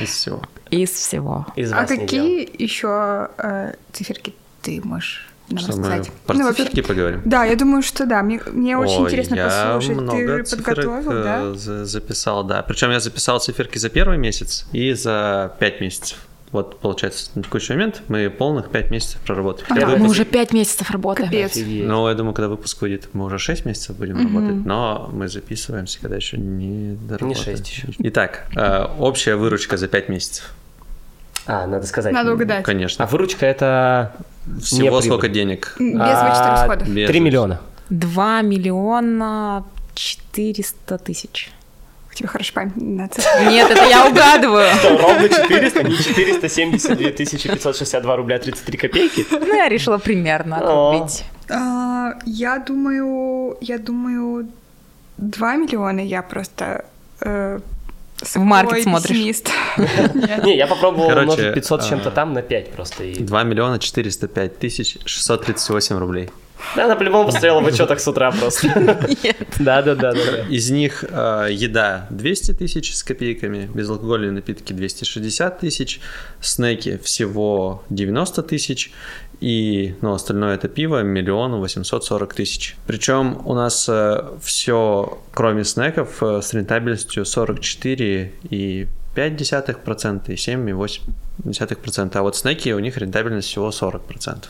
Из 0.00 0.08
всего. 0.10 0.42
Из 0.70 0.90
всего. 0.90 1.46
Из 1.56 1.72
А 1.72 1.84
делал. 1.84 2.00
какие 2.00 2.62
еще 2.62 3.28
э, 3.38 3.74
циферки 3.92 4.34
ты 4.62 4.80
можешь 4.82 5.26
нам 5.48 5.58
Что 5.58 5.76
мы 5.76 6.02
про 6.26 6.34
Ну, 6.36 6.52
циферки 6.52 6.80
поговорим? 6.80 7.20
Да, 7.24 7.44
я 7.44 7.54
думаю, 7.54 7.82
что 7.82 8.06
да. 8.06 8.22
Мне, 8.22 8.40
мне 8.50 8.76
очень 8.78 9.00
Ой, 9.02 9.04
интересно 9.04 9.34
я 9.34 9.46
послушать. 9.74 9.96
много 10.00 10.16
Ты 10.18 10.36
же 10.50 10.56
подготовил, 10.56 11.10
э, 11.12 11.22
да? 11.22 11.54
за- 11.54 11.84
записал, 11.84 12.44
да. 12.44 12.62
Причем 12.62 12.90
я 12.90 13.00
записал 13.00 13.40
циферки 13.40 13.76
за 13.78 13.90
первый 13.90 14.16
месяц 14.16 14.64
и 14.72 14.92
за 14.94 15.54
5 15.58 15.80
месяцев. 15.82 16.18
Вот, 16.54 16.78
получается, 16.78 17.32
на 17.34 17.42
текущий 17.42 17.72
момент 17.72 18.02
мы 18.06 18.30
полных 18.30 18.70
5 18.70 18.90
месяцев 18.92 19.20
проработали. 19.22 19.64
Ага. 19.66 19.74
Когда 19.74 19.86
Мы 19.88 19.92
выпуск- 19.94 20.10
уже 20.12 20.24
пять 20.24 20.52
месяцев 20.52 20.88
работаем. 20.92 21.28
Капец. 21.28 21.50
Офигеть. 21.50 21.84
Ну, 21.84 22.08
я 22.08 22.14
думаю, 22.14 22.32
когда 22.32 22.48
выпуск 22.48 22.80
выйдет, 22.80 23.08
мы 23.12 23.24
уже 23.24 23.38
6 23.40 23.64
месяцев 23.64 23.96
будем 23.96 24.18
работать, 24.18 24.64
но 24.64 25.10
мы 25.12 25.26
записываемся, 25.28 25.98
когда 26.00 26.14
еще 26.14 26.36
не 26.36 26.94
доработаем. 26.94 27.44
шесть 27.44 27.68
еще. 27.68 27.88
Итак, 27.98 28.46
э, 28.54 28.86
общая 29.00 29.34
выручка 29.34 29.76
за 29.76 29.88
5 29.88 30.08
месяцев. 30.08 30.54
А, 31.46 31.66
надо 31.66 31.88
сказать. 31.88 32.12
Надо 32.12 32.32
угадать. 32.34 32.62
Конечно. 32.62 33.04
А 33.04 33.08
выручка 33.08 33.46
это... 33.46 34.12
Всего 34.62 35.00
не 35.00 35.06
сколько 35.06 35.28
денег? 35.28 35.74
Без 35.80 35.92
вычета 35.94 36.50
расходов. 36.52 36.86
Без 36.88 36.94
3 36.94 37.02
вычета. 37.06 37.20
миллиона. 37.20 37.60
2 37.90 38.42
миллиона 38.42 39.64
400 39.94 40.98
тысяч. 40.98 41.50
У 42.14 42.16
тебя 42.16 42.28
хорошая 42.28 42.54
память 42.54 42.76
на 42.76 43.08
цифры. 43.08 43.46
Нет, 43.46 43.68
это 43.72 43.84
я 43.86 44.06
угадываю. 44.06 44.68
Ровно 44.84 45.28
400, 45.28 45.82
не 45.82 45.96
472 45.98 47.10
562 47.10 48.16
рубля 48.16 48.38
33 48.38 48.78
копейки. 48.78 49.26
Ну, 49.32 49.56
я 49.56 49.68
решила 49.68 49.98
примерно 49.98 50.60
О. 50.60 50.90
округлить. 50.92 51.24
А, 51.50 52.12
Я 52.24 52.58
думаю, 52.60 53.56
я 53.60 53.78
думаю, 53.78 54.46
2 55.16 55.56
миллиона 55.56 55.98
я 56.00 56.22
просто 56.22 56.84
э, 57.20 57.58
В 58.20 58.36
маркет 58.38 58.82
свой 58.82 58.82
смотришь. 58.82 59.42
Не, 60.44 60.56
я 60.56 60.68
попробовал 60.68 61.08
Короче, 61.08 61.32
умножить 61.32 61.54
500 61.54 61.82
с 61.82 61.88
чем-то 61.88 62.08
а, 62.10 62.12
там 62.12 62.32
на 62.32 62.42
5 62.42 62.70
просто. 62.70 63.02
И... 63.02 63.24
2 63.24 63.42
миллиона 63.42 63.80
405 63.80 64.58
тысяч 64.58 64.98
638 65.04 65.98
рублей. 65.98 66.30
Да, 66.76 66.86
она 66.86 66.96
по-любому 66.96 67.26
посмотрела 67.26 67.60
в 67.60 67.66
отчетах 67.66 68.00
с 68.00 68.08
утра 68.08 68.30
просто. 68.32 68.68
Да, 69.58 69.82
да, 69.82 69.94
да, 69.94 70.12
да. 70.12 70.20
Из 70.48 70.70
них 70.70 71.04
э, 71.08 71.48
еда 71.50 72.06
200 72.10 72.54
тысяч 72.54 72.94
с 72.94 73.04
копейками, 73.04 73.70
безалкогольные 73.72 74.32
напитки 74.32 74.72
260 74.72 75.60
тысяч, 75.60 76.00
снеки 76.40 76.98
всего 76.98 77.84
90 77.90 78.42
тысяч, 78.42 78.92
и 79.40 79.94
ну, 80.00 80.12
остальное 80.12 80.54
это 80.54 80.68
пиво 80.68 81.02
миллион 81.02 81.60
восемьсот 81.60 82.04
сорок 82.04 82.34
тысяч. 82.34 82.76
Причем 82.86 83.42
у 83.44 83.54
нас 83.54 83.88
все, 84.42 85.18
кроме 85.32 85.64
снеков, 85.64 86.22
э, 86.22 86.40
с 86.42 86.52
рентабельностью 86.54 87.24
44 87.24 88.32
и 88.50 88.86
0,5% 89.14 90.22
и 90.28 90.34
7,8%. 90.34 92.16
А 92.16 92.22
вот 92.22 92.36
снеки, 92.36 92.72
у 92.72 92.78
них 92.78 92.96
рентабельность 92.98 93.48
всего 93.48 93.68
40%. 93.70 94.44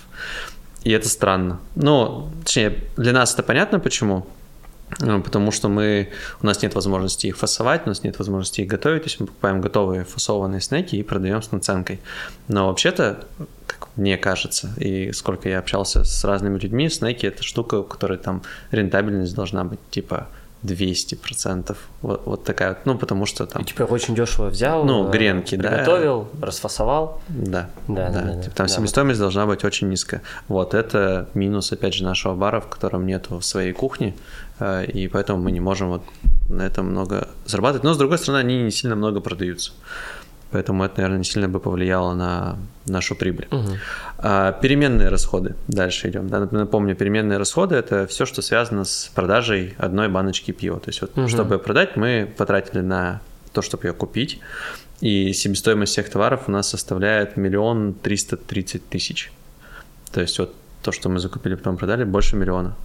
И 0.85 0.91
это 0.91 1.09
странно. 1.09 1.61
Ну, 1.75 2.29
точнее, 2.45 2.85
для 2.97 3.13
нас 3.13 3.35
это 3.35 3.43
понятно 3.43 3.81
почему. 3.81 4.27
Ну, 5.01 5.23
Потому 5.23 5.51
что 5.51 5.69
мы, 5.69 6.11
у 6.43 6.47
нас 6.47 6.63
нет 6.63 6.75
возможности 6.75 7.27
их 7.27 7.37
фасовать, 7.39 7.83
у 7.87 7.89
нас 7.89 8.05
нет 8.05 8.19
возможности 8.19 8.61
их 8.61 8.69
готовить, 8.69 9.03
то 9.03 9.07
есть 9.09 9.19
мы 9.19 9.27
покупаем 9.27 9.61
готовые 9.61 10.05
фасованные 10.05 10.61
снеки 10.61 10.97
и 10.97 11.03
продаем 11.03 11.43
с 11.43 11.51
наценкой. 11.51 12.01
Но 12.49 12.69
вообще-то, 12.69 13.25
как 13.67 13.89
мне 13.97 14.19
кажется, 14.19 14.73
и 14.77 15.11
сколько 15.13 15.49
я 15.49 15.59
общался 15.59 16.05
с 16.05 16.23
разными 16.25 16.59
людьми, 16.59 16.89
снеки 16.91 17.27
это 17.27 17.43
штука, 17.43 17.77
у 17.77 17.85
которой 17.85 18.19
там 18.19 18.43
рентабельность 18.71 19.35
должна 19.35 19.65
быть 19.65 19.81
типа 19.91 20.29
200%. 20.65 21.77
Вот, 22.03 22.23
вот 22.25 22.45
такая, 22.45 22.71
вот. 22.71 22.79
ну 22.87 22.99
потому 22.99 23.27
что 23.27 23.47
там, 23.47 23.63
И 23.63 23.65
типа 23.67 23.83
очень 23.83 24.15
дешево 24.15 24.47
взял. 24.47 24.85
Ну, 24.85 25.09
э, 25.09 25.11
гренки, 25.11 25.57
да. 25.57 25.69
Приготовил, 25.69 26.29
расфасовал. 26.41 27.21
да, 27.29 27.69
Да, 27.87 28.11
да, 28.11 28.23
да, 28.23 28.43
типа, 28.43 28.57
там 28.57 28.67
да, 28.67 28.73
себестоимость 28.73 29.21
должна 29.21 29.47
быть 29.47 29.65
очень 29.65 29.89
низкая. 29.89 30.23
Вот 30.49 30.75
это 30.75 31.29
минус, 31.35 31.71
опять 31.73 31.95
же, 31.95 32.05
нашего 32.05 32.35
бара, 32.35 32.61
в 32.61 32.69
котором 32.69 33.07
нету 33.07 33.41
своей 33.43 33.73
кухни, 33.73 34.17
э, 34.59 34.87
и 34.87 35.07
поэтому 35.09 35.43
мы 35.43 35.53
не 35.53 35.61
можем 35.61 35.91
вот 35.91 36.03
на 36.49 36.63
этом 36.63 36.87
много 36.87 37.29
зарабатывать. 37.45 37.85
Но, 37.85 37.95
с 37.95 37.99
другой 37.99 38.19
стороны, 38.19 38.41
они 38.41 38.63
не 38.63 38.71
сильно 38.71 38.97
много 38.97 39.21
продаются. 39.21 39.73
Поэтому 40.55 40.85
это, 40.85 40.99
наверное, 40.99 41.19
не 41.19 41.25
сильно 41.25 41.49
бы 41.49 41.59
повлияло 41.59 42.15
на 42.15 42.57
нашу 42.87 43.17
прибыль. 43.17 43.49
А, 44.19 44.53
переменные 44.53 45.09
расходы. 45.09 45.57
Дальше 45.67 46.09
идем. 46.11 46.29
Да, 46.29 46.47
напомню, 46.49 46.95
переменные 46.95 47.39
расходы 47.39 47.75
это 47.75 48.07
все, 48.07 48.25
что 48.25 48.41
связано 48.41 48.85
с 48.85 49.11
продажей 49.13 49.75
одной 49.79 50.09
баночки 50.09 50.53
пива. 50.53 50.79
То 50.79 50.91
есть, 50.91 51.01
вот, 51.01 51.17
Мгм. 51.17 51.29
чтобы 51.29 51.59
продать, 51.59 51.97
мы 51.97 52.33
потратили 52.39 52.83
на 52.83 53.21
то, 53.53 53.63
чтобы 53.63 53.89
ее 53.89 53.95
купить. 53.95 54.39
И 55.01 55.33
себестоимость 55.33 55.91
всех 55.91 56.09
товаров 56.09 56.45
у 56.47 56.53
нас 56.53 56.69
составляет 56.69 57.37
миллион 57.37 57.93
триста 57.93 58.37
тридцать 58.37 58.89
тысяч. 58.89 59.33
То 60.13 60.21
есть 60.21 60.39
вот 60.39 60.55
то, 60.83 60.93
что 60.93 61.09
мы 61.09 61.19
закупили, 61.19 61.57
потом 61.57 61.77
продали, 61.77 62.05
больше 62.05 62.37
миллиона. 62.37 62.77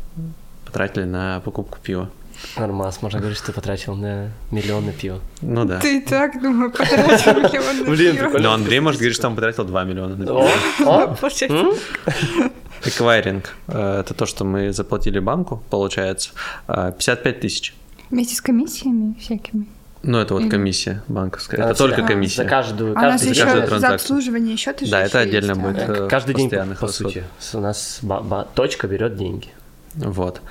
Потратили 0.66 1.04
на 1.04 1.40
покупку 1.42 1.78
пива. 1.84 2.10
Нормас, 2.58 3.02
можно 3.02 3.20
говорить, 3.20 3.38
что 3.38 3.48
ты 3.48 3.54
потратил 3.54 3.96
на 3.96 4.32
миллион 4.52 4.86
на 4.86 4.92
пиво. 4.94 5.20
Ну 5.42 5.66
да. 5.66 5.80
Ты 5.80 5.98
и 5.98 6.02
так, 6.02 6.42
думаю, 6.42 6.72
потратил 6.72 7.34
миллион 7.42 7.80
на 7.80 7.86
Блин, 7.92 8.18
пиво. 8.18 8.38
Но 8.40 8.54
Андрей 8.54 8.80
может 8.80 9.00
говорить, 9.00 9.16
что 9.18 9.28
он 9.28 9.36
потратил 9.36 9.66
2 9.66 9.84
миллиона. 9.84 10.16
на 10.16 10.26
пиво. 10.26 11.18
Эквайринг 12.86 13.56
э,– 13.68 14.00
это 14.02 14.14
то, 14.14 14.26
что 14.26 14.46
мы 14.46 14.72
заплатили 14.72 15.20
банку, 15.20 15.62
получается, 15.70 16.30
э, 16.68 16.94
55 16.98 17.40
тысяч. 17.42 17.74
Вместе 18.10 18.36
с 18.36 18.42
комиссиями 18.42 19.16
всякими. 19.20 19.68
Ну, 20.02 20.18
это 20.18 20.34
вот 20.34 20.50
комиссия 20.50 21.04
банковская. 21.10 21.58
А, 21.62 21.66
Это 21.72 21.78
только 21.78 22.02
за- 22.02 22.08
комиссия. 22.08 22.44
За 22.44 22.46
каждую, 22.46 22.98
А 22.98 23.00
у 23.02 23.04
нас 23.04 23.22
каждый 23.22 23.34
за 23.36 23.42
каждую 23.44 23.58
еще 23.58 23.66
за 23.66 23.68
транзакцию. 23.68 23.96
обслуживание 23.96 24.56
счета 24.56 24.86
же 24.86 24.92
Да, 24.92 25.02
это 25.02 25.20
еще 25.20 25.28
отдельно 25.28 25.52
есть, 25.52 25.60
будет. 25.62 25.90
а. 25.90 26.06
э, 26.06 26.08
Каждый 26.08 26.36
день, 26.36 26.46
постоянных 26.46 26.80
по 26.80 26.88
расходов. 26.88 27.14
сути. 27.14 27.26
У 27.54 27.60
нас 27.60 28.00
ба- 28.02 28.22
ба- 28.22 28.48
точка 28.56 28.88
берет 28.88 29.18
деньги. 29.18 29.50
Вот. 29.96 30.42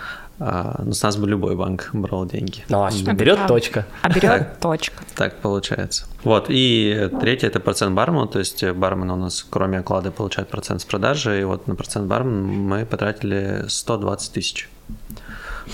А, 0.40 0.83
ну, 0.85 0.92
с 0.92 1.02
нас 1.02 1.16
бы 1.16 1.26
любой 1.28 1.57
банк 1.57 1.90
брал 1.92 2.25
деньги. 2.26 2.64
Ну, 2.68 2.85
а 2.85 2.90
Это 2.90 3.12
берет 3.12 3.37
правда. 3.37 3.54
точка. 3.54 3.87
А 4.02 4.09
берет 4.09 4.59
точка. 4.61 5.02
Так 5.16 5.37
получается. 5.40 6.07
Вот, 6.23 6.47
и 6.49 7.11
третье 7.21 7.49
это 7.49 7.59
процент 7.59 7.95
бармена, 7.97 8.26
то 8.28 8.38
есть 8.38 8.62
бармен 8.64 9.11
у 9.11 9.16
нас 9.16 9.45
кроме 9.50 9.78
оклада 9.80 10.11
получает 10.12 10.49
процент 10.49 10.80
с 10.80 10.85
продажи, 10.85 11.40
и 11.40 11.45
вот 11.45 11.66
на 11.66 11.75
процент 11.75 12.07
бармена 12.07 12.47
мы 12.47 12.87
потратили 12.87 13.64
120 13.68 14.33
тысяч. 14.33 14.68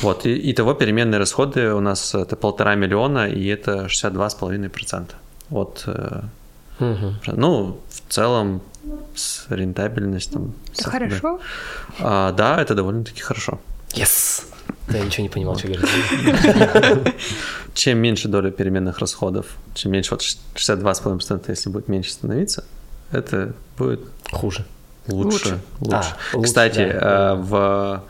Вот, 0.02 0.25
и 0.26 0.50
итого 0.50 0.73
переменные 0.75 1.18
расходы 1.18 1.73
у 1.75 1.80
нас 1.80 2.14
это 2.14 2.35
полтора 2.35 2.75
миллиона, 2.75 3.28
и 3.28 3.47
это 3.47 3.87
62,5%. 3.88 5.11
Вот, 5.50 5.85
э, 5.87 6.23
Мгм. 6.80 7.16
ну, 7.26 7.80
в 7.88 8.12
целом 8.12 8.61
с 9.14 9.47
рентабельностью. 9.50 10.52
Это 10.78 10.90
хорошо. 10.90 11.38
А, 12.00 12.33
да, 12.33 12.61
это 12.61 12.75
довольно-таки 12.75 13.21
хорошо. 13.21 13.61
Yes! 13.90 14.44
Да, 14.88 14.99
я 14.99 15.05
ничего 15.05 15.23
не 15.23 15.29
понимал, 15.31 15.57
что 15.57 15.69
говорить. 15.69 17.14
Чем 17.75 17.99
меньше 17.99 18.29
доля 18.29 18.50
переменных 18.50 18.99
расходов, 18.99 19.47
чем 19.75 19.93
меньше, 19.93 20.11
вот 20.12 20.21
62,5%, 20.55 21.45
если 21.49 21.71
будет 21.71 21.88
меньше 21.88 22.12
становиться, 22.12 22.64
это 23.11 23.55
будет 23.79 24.00
Хуже. 24.31 24.64
лучше. 25.09 25.59
Лучше. 25.81 25.95
А, 25.97 26.37
лучше, 26.37 26.47
Кстати, 26.47 26.93
да. 26.93 27.33
э, 27.33 27.35
в... 27.37 28.03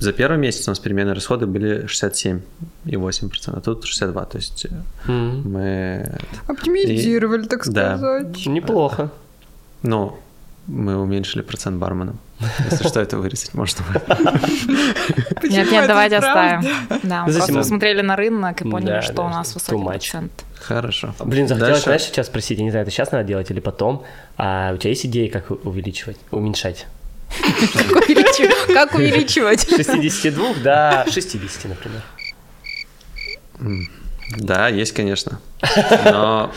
за 0.00 0.12
первый 0.12 0.38
месяц 0.38 0.66
у 0.68 0.70
нас 0.72 0.78
переменные 0.80 1.14
расходы 1.14 1.46
были 1.46 1.86
67,8%, 1.86 3.56
а 3.56 3.60
тут 3.60 3.84
62%. 3.84 4.26
То 4.30 4.36
есть 4.38 4.66
М. 5.06 5.50
мы... 5.50 6.18
Оптимизировали, 6.46 7.46
так 7.46 7.66
Да. 7.68 7.96
сказать. 7.96 8.46
Неплохо. 8.46 9.10
Ну, 9.82 10.18
мы 10.68 10.96
уменьшили 10.96 11.42
процент 11.42 11.78
барменам. 11.78 12.18
Если 12.70 12.86
что, 12.86 13.00
это 13.00 13.16
вырезать 13.16 13.54
можно. 13.54 13.84
Нет, 15.42 15.72
нет, 15.72 15.86
давайте 15.86 16.18
оставим. 16.18 16.62
Да, 17.02 17.24
мы 17.24 17.32
просто 17.32 17.54
посмотрели 17.54 18.02
на 18.02 18.16
рынок 18.16 18.60
и 18.60 18.70
поняли, 18.70 18.86
Да, 18.90 19.02
что 19.02 19.14
да, 19.14 19.22
у 19.24 19.28
нас 19.30 19.54
высокий 19.54 19.84
процент. 19.84 20.44
Хорошо. 20.60 21.14
Блин, 21.20 21.48
захотелось, 21.48 21.82
знаешь, 21.82 22.02
сейчас 22.02 22.26
спросить, 22.26 22.58
я 22.58 22.64
не 22.64 22.70
знаю, 22.70 22.82
это 22.82 22.90
сейчас 22.92 23.12
надо 23.12 23.24
делать 23.24 23.50
или 23.50 23.60
потом, 23.60 24.04
а 24.36 24.72
у 24.74 24.76
тебя 24.76 24.90
есть 24.90 25.06
идеи, 25.06 25.28
как 25.28 25.50
увеличивать, 25.50 26.18
уменьшать? 26.30 26.86
Как 27.30 28.02
увеличивать? 28.04 28.74
Как 28.74 28.94
увеличивать? 28.94 29.60
С 29.60 29.86
62 29.86 30.54
до 30.62 31.04
60, 31.10 31.64
например. 31.64 32.02
Да, 34.36 34.68
есть, 34.68 34.92
конечно. 34.92 35.40
Но 36.04 36.52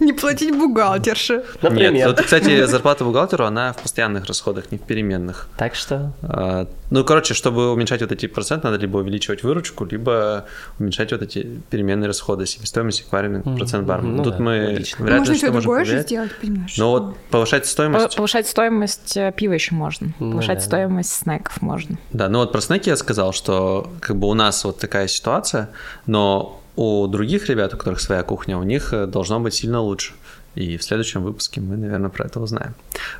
Не 0.04 0.12
платить 0.12 0.56
бухгалтерше. 0.56 1.44
Например. 1.62 1.92
Нет, 1.92 2.06
вот, 2.08 2.20
кстати, 2.22 2.64
зарплата 2.66 3.04
бухгалтеру, 3.04 3.44
она 3.44 3.72
в 3.72 3.82
постоянных 3.82 4.26
расходах, 4.26 4.72
не 4.72 4.78
в 4.78 4.82
переменных. 4.82 5.48
Так 5.56 5.74
что... 5.74 6.12
А, 6.22 6.66
Ну, 6.90 7.04
короче, 7.04 7.34
чтобы 7.34 7.70
уменьшать 7.72 8.00
вот 8.00 8.10
эти 8.12 8.26
проценты, 8.26 8.66
надо 8.66 8.78
либо 8.80 8.98
увеличивать 8.98 9.42
выручку, 9.44 9.84
либо 9.84 10.46
уменьшать 10.78 11.12
вот 11.12 11.22
эти 11.22 11.46
переменные 11.70 12.08
расходы, 12.08 12.46
себестоимость, 12.46 13.02
аквариуминг, 13.06 13.46
Мгм, 13.46 13.56
процент 13.58 13.86
бармена. 13.86 14.16
ну 14.16 14.24
Тут 14.24 14.38
да, 14.38 14.42
мы 14.42 14.66
логично. 14.72 15.04
вряд 15.04 15.18
Можно 15.20 15.32
ли 15.32 15.38
то 15.38 15.46
что 15.46 15.52
можем 15.52 15.62
другое 15.62 15.84
же 15.84 15.90
повлиять. 15.90 16.06
сделать, 16.06 16.30
понимаешь? 16.40 16.76
Но 16.78 16.90
вот 16.90 17.16
повышать 17.30 17.66
стоимость... 17.66 18.16
Повышать 18.16 18.48
стоимость 18.48 19.16
э, 19.16 19.32
пива 19.36 19.52
еще 19.52 19.74
можно. 19.74 20.08
Ну 20.18 20.32
Повышать 20.32 20.62
стоимость 20.64 21.12
снеков 21.12 21.62
можно. 21.62 21.96
Да, 22.12 22.28
ну 22.28 22.38
вот 22.40 22.50
про 22.52 22.60
снеки 22.60 22.88
я 22.88 22.96
сказал, 22.96 23.32
что 23.32 23.90
как 24.00 24.16
бы 24.16 24.26
у 24.28 24.34
нас 24.34 24.64
вот 24.64 24.78
такая 24.78 25.06
ситуация, 25.08 25.70
но 26.06 26.59
у 26.76 27.06
других 27.06 27.48
ребят, 27.48 27.74
у 27.74 27.76
которых 27.76 28.00
своя 28.00 28.22
кухня, 28.22 28.58
у 28.58 28.62
них 28.62 28.92
э, 28.92 29.06
должно 29.06 29.40
быть 29.40 29.54
сильно 29.54 29.80
лучше. 29.80 30.12
И 30.54 30.76
в 30.76 30.82
следующем 30.82 31.22
выпуске 31.22 31.60
мы, 31.60 31.76
наверное, 31.76 32.10
про 32.10 32.26
это 32.26 32.40
узнаем. 32.40 32.74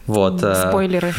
Вот. 0.07 0.42
э, 0.42 0.69
Спойлеры. 0.69 1.14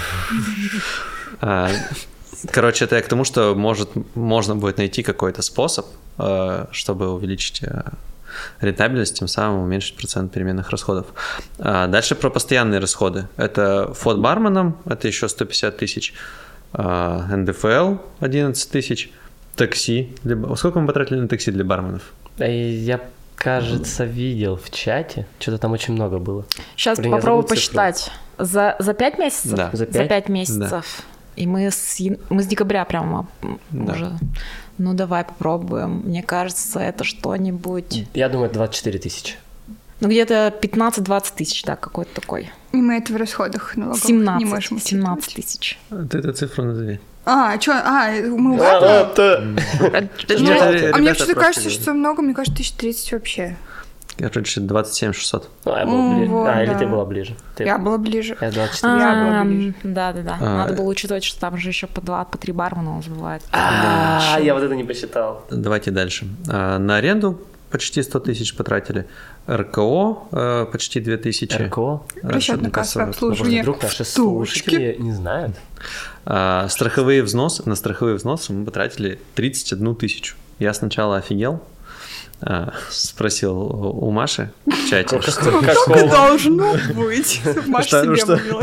А, 1.40 1.70
Короче, 2.52 2.86
это 2.86 2.96
я 2.96 3.02
к 3.02 3.08
тому, 3.08 3.24
что 3.24 3.54
может, 3.56 3.90
можно 4.16 4.56
будет 4.56 4.78
найти 4.78 5.04
какой-то 5.04 5.42
способ, 5.42 5.86
э, 6.18 6.66
чтобы 6.72 7.14
увеличить 7.14 7.64
э, 7.64 7.84
рентабельность, 8.60 9.20
тем 9.20 9.28
самым 9.28 9.64
уменьшить 9.64 9.96
процент 9.96 10.32
переменных 10.34 10.70
расходов. 10.70 11.08
Дальше 11.58 12.16
про 12.16 12.30
постоянные 12.30 12.80
расходы. 12.80 13.28
Это 13.38 13.94
фот 13.94 14.20
барменом, 14.20 14.78
это 14.86 15.08
еще 15.08 15.28
150 15.28 15.78
тысяч, 15.78 16.14
НДФЛ 16.74 17.98
11 18.22 18.72
тысяч, 18.72 19.12
такси. 19.56 20.16
для 20.24 20.56
Сколько 20.56 20.80
мы 20.80 20.88
потратили 20.88 21.20
на 21.20 21.28
такси 21.28 21.52
для 21.52 21.66
барменов? 21.66 22.14
Я 22.48 23.02
кажется, 23.36 24.04
видел 24.06 24.56
в 24.56 24.70
чате. 24.70 25.26
Что-то 25.40 25.58
там 25.58 25.72
очень 25.72 25.94
много 25.94 26.20
было. 26.20 26.46
Сейчас 26.76 27.00
Блин, 27.00 27.12
попробую 27.12 27.44
посчитать. 27.44 28.12
За, 28.38 28.76
за 28.80 28.94
5 28.94 29.18
месяцев? 29.20 29.54
Да. 29.54 29.70
За 29.74 29.86
За 29.86 29.86
пять? 29.86 30.10
5 30.10 30.30
месяцев. 30.30 31.04
И 31.36 31.48
мы 31.48 31.72
с, 31.72 32.00
мы 32.30 32.44
с 32.44 32.48
декабря 32.48 32.86
прямо 32.86 33.28
Да. 33.72 33.94
уже. 33.94 34.12
Ну, 34.78 34.94
давай 34.94 35.24
попробуем. 35.24 36.02
Мне 36.06 36.24
кажется, 36.24 36.80
это 36.80 37.04
что-нибудь... 37.04 38.06
Я 38.14 38.30
думаю, 38.30 38.52
24 38.52 39.00
тысячи. 39.00 39.36
Ну, 40.00 40.10
где-то 40.10 40.54
15-20 40.62 41.34
тысяч, 41.36 41.64
да, 41.64 41.76
какой-то 41.76 42.20
такой. 42.20 42.50
И 42.72 42.78
мы 42.78 42.98
это 42.98 43.14
в 43.14 43.16
расходах 43.18 43.78
налоговых 43.78 44.04
17, 44.04 44.40
не 44.46 44.52
можем 44.52 44.80
17 44.80 45.24
учитывать. 45.28 45.46
тысяч. 45.48 45.80
Ты 46.10 46.18
эту 46.18 46.34
цифру 46.34 46.64
назови. 46.64 47.00
А, 47.26 47.60
что? 47.60 47.74
А, 47.74 48.12
мы 48.12 48.54
угадываем? 48.56 49.58
Ну, 49.80 50.40
Ну, 50.40 50.92
а 50.94 50.98
мне 50.98 51.14
что-то 51.14 51.36
кажется, 51.36 51.62
говорят. 51.70 51.82
что 51.82 51.94
много, 51.94 52.22
мне 52.22 52.34
кажется, 52.34 52.56
1030 52.56 53.12
вообще. 53.14 53.56
Короче, 54.18 54.60
27 54.62 55.14
600. 55.14 55.50
Ну, 55.66 55.78
я 55.78 55.86
был 55.86 56.16
ближе. 56.16 56.32
вот, 56.32 56.48
а, 56.48 56.64
или 56.64 56.72
да. 56.74 56.78
ты 56.80 56.86
была 56.88 57.06
ближе? 57.06 57.36
Ты- 57.56 57.64
Я 57.64 57.78
была 57.80 57.98
ближе. 57.98 58.38
Я 58.42 58.52
24. 58.52 58.94
Я 59.00 59.24
была 59.24 59.42
А, 59.42 59.44
ближе. 59.46 59.74
Да, 59.84 60.14
да, 60.14 60.22
да. 60.22 60.38
А, 60.40 60.58
Надо 60.58 60.74
было 60.74 60.86
учитывать, 60.86 61.24
что 61.24 61.40
там 61.40 61.58
же 61.58 61.70
еще 61.70 61.88
по 61.88 62.02
два, 62.02 62.24
по 62.26 62.38
три 62.38 62.54
бармена 62.54 62.92
у 62.92 62.96
нас 62.98 63.08
бывает. 63.08 63.42
А, 63.52 64.38
я 64.40 64.54
вот 64.54 64.62
это 64.64 64.76
не 64.76 64.84
посчитал. 64.84 65.46
Давайте 65.50 65.92
дальше. 65.92 66.28
А, 66.50 66.78
На 66.78 66.98
аренду 66.98 67.42
почти 67.72 68.04
100 68.04 68.20
тысяч 68.20 68.56
потратили. 68.56 69.08
РКО 69.50 70.28
э, 70.32 70.66
почти 70.72 71.00
2000. 71.00 71.56
РКО? 71.56 72.04
Расчетно-кассовое 72.22 72.32
Расчетно-кассовое. 72.32 73.06
Может, 73.06 73.16
обслуживание. 73.16 73.62
вдруг 73.62 73.82
наши 73.82 74.06
слушатели 74.06 74.98
не 75.00 75.14
знают? 75.14 75.56
А, 76.26 76.68
страховые 76.70 77.24
взносы. 77.24 77.64
На 77.68 77.76
страховые 77.76 78.16
взносы 78.16 78.54
мы 78.54 78.66
потратили 78.66 79.20
31 79.36 79.96
тысячу. 79.96 80.36
Я 80.60 80.74
сначала 80.74 81.18
офигел. 81.18 81.64
а, 82.42 82.74
Спросил 82.90 83.58
у 83.58 84.12
Маши 84.12 84.52
в 84.66 84.90
чате, 84.90 85.20
Какого? 85.20 86.08
Должно 86.10 86.76
быть. 86.94 87.42
Маша 87.68 87.88
Что- 87.88 88.04
себе 88.06 88.16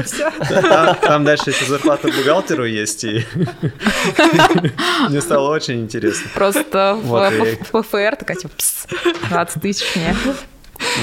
что? 0.05 0.63
там, 0.63 0.97
там 0.97 1.25
дальше 1.25 1.51
еще 1.51 1.65
зарплата 1.65 2.09
бухгалтеру 2.09 2.65
есть, 2.67 3.05
и 3.05 3.27
мне 5.09 5.21
стало 5.21 5.51
очень 5.51 5.81
интересно. 5.83 6.31
Просто 6.35 6.99
в, 7.03 7.31
ПФР 7.83 8.17
такая, 8.17 8.37
типа, 8.37 8.55
пс, 8.57 8.87
20 9.29 9.63
тысяч 9.63 9.85
мне. 9.97 10.15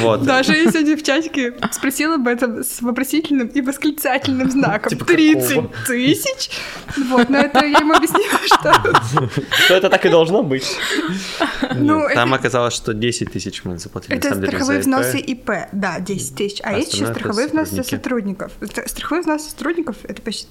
Вот. 0.01 0.23
Даже 0.23 0.53
в 0.53 1.03
чатике 1.03 1.53
спросила 1.71 2.15
об 2.15 2.27
этом 2.27 2.63
с 2.63 2.81
вопросительным 2.81 3.47
и 3.47 3.61
восклицательным 3.61 4.49
знаком. 4.51 4.89
Типа 4.89 5.05
30 5.05 5.49
какого? 5.49 5.71
тысяч? 5.87 6.49
Вот, 7.09 7.29
но 7.29 7.37
это 7.39 7.65
я 7.65 7.79
ему 7.79 7.93
объяснила, 7.93 8.39
что... 8.45 9.31
Что 9.65 9.75
это 9.75 9.89
так 9.89 10.05
и 10.05 10.09
должно 10.09 10.43
быть? 10.43 10.65
Ну, 11.75 12.07
там 12.13 12.33
это- 12.33 12.39
оказалось, 12.39 12.73
что 12.73 12.93
10 12.93 13.31
тысяч 13.31 13.63
мы 13.63 13.77
заплатили. 13.77 14.15
Это 14.17 14.29
самом 14.29 14.41
деле, 14.41 14.51
страховые 14.51 14.79
взносы 14.79 15.19
ИП, 15.19 15.51
да, 15.71 15.99
10 15.99 16.35
тысяч. 16.35 16.61
А 16.63 16.69
А 16.69 16.73
есть 16.77 16.93
еще 16.93 17.05
это 17.05 17.13
страховые 17.13 17.47
взносы 17.47 17.83
сотрудников. 17.83 18.51
Стра- 18.61 18.87
Страховые 18.87 19.21
взносы 19.21 19.49
сотрудников– 19.49 19.97
это 20.03 20.21
почти 20.21 20.47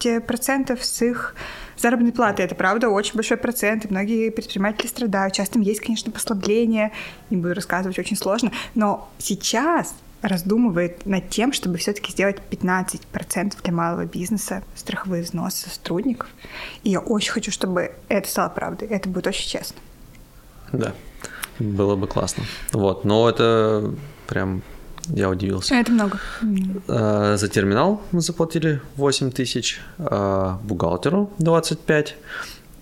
30% 0.00 0.78
с 0.80 1.02
их 1.02 1.34
заработной 1.80 2.12
платы. 2.12 2.42
Это, 2.42 2.54
правда, 2.54 2.88
очень 2.88 3.14
большой 3.14 3.36
процент, 3.36 3.84
и 3.84 3.88
многие 3.88 4.30
предприниматели 4.30 4.86
страдают. 4.86 5.34
Часто 5.34 5.58
им 5.58 5.64
есть, 5.64 5.80
конечно, 5.80 6.12
послабления, 6.12 6.92
не 7.30 7.36
буду 7.36 7.54
рассказывать, 7.54 7.98
очень 7.98 8.16
сложно. 8.16 8.52
Но 8.74 9.10
сейчас 9.18 9.94
раздумывает 10.22 11.06
над 11.06 11.30
тем, 11.30 11.52
чтобы 11.52 11.78
все-таки 11.78 12.12
сделать 12.12 12.36
15% 12.50 13.54
для 13.62 13.72
малого 13.72 14.04
бизнеса 14.04 14.62
страховые 14.74 15.22
взносы 15.22 15.70
сотрудников. 15.70 16.28
И 16.82 16.90
я 16.90 17.00
очень 17.00 17.32
хочу, 17.32 17.50
чтобы 17.50 17.92
это 18.08 18.28
стало 18.28 18.50
правдой. 18.50 18.88
Это 18.88 19.08
будет 19.08 19.26
очень 19.26 19.48
честно. 19.48 19.76
Да, 20.72 20.92
было 21.58 21.96
бы 21.96 22.06
классно. 22.06 22.44
Вот, 22.72 23.04
но 23.04 23.28
это 23.28 23.94
прям 24.26 24.62
я 25.08 25.28
удивился. 25.28 25.74
Это 25.74 25.92
много. 25.92 26.18
А, 26.88 27.36
За 27.36 27.48
терминал 27.48 28.02
мы 28.12 28.20
заплатили 28.20 28.80
8 28.96 29.30
тысяч, 29.30 29.80
а, 29.98 30.58
бухгалтеру 30.62 31.30
25. 31.38 32.14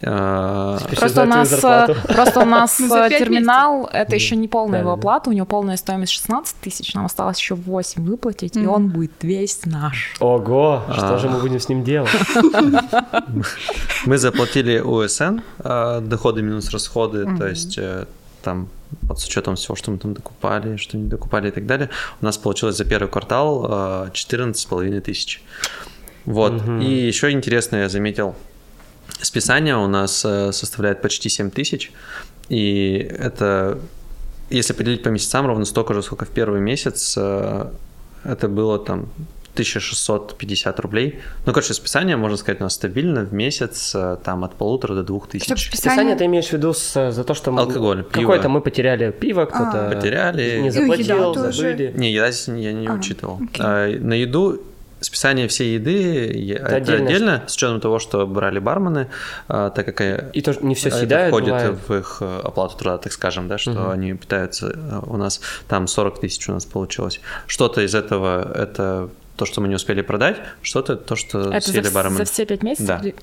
а, 0.03 0.79
Теперь 0.79 0.99
Просто 0.99 1.23
у 1.23 1.27
нас, 1.27 1.53
э, 1.65 1.95
просто 2.15 2.41
у 2.41 2.45
нас 2.59 2.79
э, 2.81 3.09
терминал, 3.19 3.89
это 3.93 4.15
еще 4.15 4.37
не 4.37 4.47
полная 4.47 4.75
Да, 4.75 4.79
его 4.81 4.91
да, 4.91 4.95
да. 4.97 5.01
оплата, 5.01 5.31
у 5.31 5.33
него 5.33 5.47
полная 5.47 5.77
стоимость 5.77 6.13
16 6.13 6.57
тысяч, 6.61 6.95
нам 6.95 7.07
осталось 7.07 7.39
еще 7.39 7.55
8 7.57 8.05
выплатить, 8.05 8.57
и 8.57 8.65
он 8.67 8.89
будет 8.91 9.13
весь 9.23 9.65
наш. 9.67 10.15
Ого, 10.21 10.83
что 10.93 11.15
А. 11.15 11.19
же 11.19 11.29
мы 11.29 11.41
будем 11.41 11.59
с 11.59 11.69
ним 11.69 11.83
делать? 11.83 12.11
Мы 14.07 14.19
заплатили 14.19 14.79
УСН, 14.79 15.41
а, 15.59 16.01
доходы 16.01 16.43
минус 16.43 16.71
расходы, 16.71 17.27
то 17.37 17.47
есть 17.49 17.77
э, 17.79 18.07
там 18.49 18.69
вот 19.03 19.21
с 19.21 19.27
учетом 19.27 19.55
всего, 19.55 19.77
что 19.77 19.91
мы 19.91 19.99
там 19.99 20.15
докупали, 20.15 20.77
что 20.77 20.97
не 20.97 21.09
докупали 21.09 21.49
и 21.49 21.51
так 21.51 21.67
далее, 21.67 21.91
у 22.23 22.25
нас 22.25 22.39
получилось 22.39 22.77
за 22.77 22.85
первый 22.85 23.09
квартал 23.09 23.67
а, 23.69 24.11
14,5 24.13 25.01
тысяч. 25.01 25.43
Вот. 26.25 26.63
И 26.81 27.07
еще 27.07 27.31
интересно, 27.31 27.77
я 27.77 27.89
заметил, 27.89 28.35
списание 29.21 29.77
у 29.77 29.87
нас 29.87 30.25
э, 30.25 30.53
составляет 30.53 31.03
почти 31.03 31.29
7 31.29 31.51
тысяч, 31.51 31.93
и 32.51 33.09
это, 33.19 33.79
если 34.51 34.75
поделить 34.75 35.03
по 35.03 35.11
месяцам, 35.11 35.47
ровно 35.47 35.65
столько 35.65 35.95
же, 35.95 36.03
сколько 36.03 36.25
в 36.25 36.29
первый 36.29 36.61
месяц, 36.61 37.15
э, 37.19 37.71
это 38.25 38.49
было 38.49 38.79
там 38.79 39.09
1650 39.59 40.81
рублей. 40.81 41.19
Ну, 41.47 41.53
короче, 41.53 41.75
списание, 41.75 42.17
можно 42.17 42.37
сказать, 42.37 42.61
у 42.61 42.65
нас 42.65 42.75
стабильно 42.75 43.23
в 43.25 43.33
месяц 43.33 43.93
э, 43.95 44.17
там 44.25 44.45
от 44.45 44.55
полутора 44.55 44.95
до 44.95 45.03
двух 45.03 45.29
тысяч. 45.29 45.49
Списание 45.69 46.15
ты 46.17 46.25
имеешь 46.27 46.47
в 46.49 46.53
виду 46.53 46.73
с- 46.73 47.11
за 47.11 47.25
то, 47.25 47.35
что 47.35 47.51
мы- 47.51 47.63
Алкоголь, 47.63 48.03
пиво. 48.05 48.23
Какое-то 48.23 48.49
мы 48.49 48.61
потеряли 48.61 49.11
пиво, 49.11 49.45
кто-то 49.47 49.91
Потеряли. 49.95 50.61
не 50.61 50.71
заплатил, 50.71 51.35
забыли. 51.35 51.93
Не, 51.97 52.13
еда 52.13 52.31
здесь 52.31 52.49
я 52.49 52.73
не 52.73 52.87
А, 52.87 52.93
учитывал. 52.95 53.37
окей. 53.43 53.61
А, 53.65 53.89
на 54.01 54.15
еду 54.15 54.63
списание 55.01 55.47
всей 55.47 55.75
еды 55.75 56.55
это 56.61 56.75
отдельно. 56.77 57.07
отдельно, 57.07 57.43
с 57.47 57.55
учетом 57.55 57.81
того, 57.81 58.01
что 58.01 58.27
брали 58.27 58.59
бармены, 58.59 59.07
а, 59.47 59.71
так 59.71 59.87
как 59.87 60.01
э, 60.01 60.31
И 60.33 60.41
тоже 60.43 60.59
не 60.63 60.75
все 60.75 60.91
съедают, 60.91 61.29
входит 61.29 61.51
бывает. 61.51 61.79
в 61.87 61.95
их 61.95 62.19
э, 62.21 62.41
оплату 62.43 62.77
труда, 62.77 62.99
так 62.99 63.13
скажем, 63.13 63.47
да, 63.47 63.59
что 63.59 63.71
Мгм. 63.71 63.91
они 63.91 64.15
питаются 64.15 64.73
э, 64.75 65.01
у 65.07 65.17
нас, 65.17 65.41
там 65.69 65.87
40 65.87 66.19
тысяч 66.21 66.49
у 66.49 66.53
нас 66.53 66.65
получилось. 66.65 67.21
Что-то 67.47 67.81
из 67.83 67.95
этого 67.95 68.51
это 68.57 69.09
то, 69.39 69.47
что 69.47 69.61
мы 69.61 69.69
не 69.69 69.75
успели 69.77 70.03
продать, 70.03 70.37
что-то 70.63 70.97
то, 70.97 71.17
что 71.17 71.39
Это 71.53 71.67
за, 71.67 71.73
съели 71.73 71.89
вс- 71.89 71.95
бармены. 71.95 72.17
за 72.19 72.25
все 72.25 72.45
5 72.47 72.63
месяцев? 72.63 72.87
Да. 72.87 72.99
или- 73.03 73.15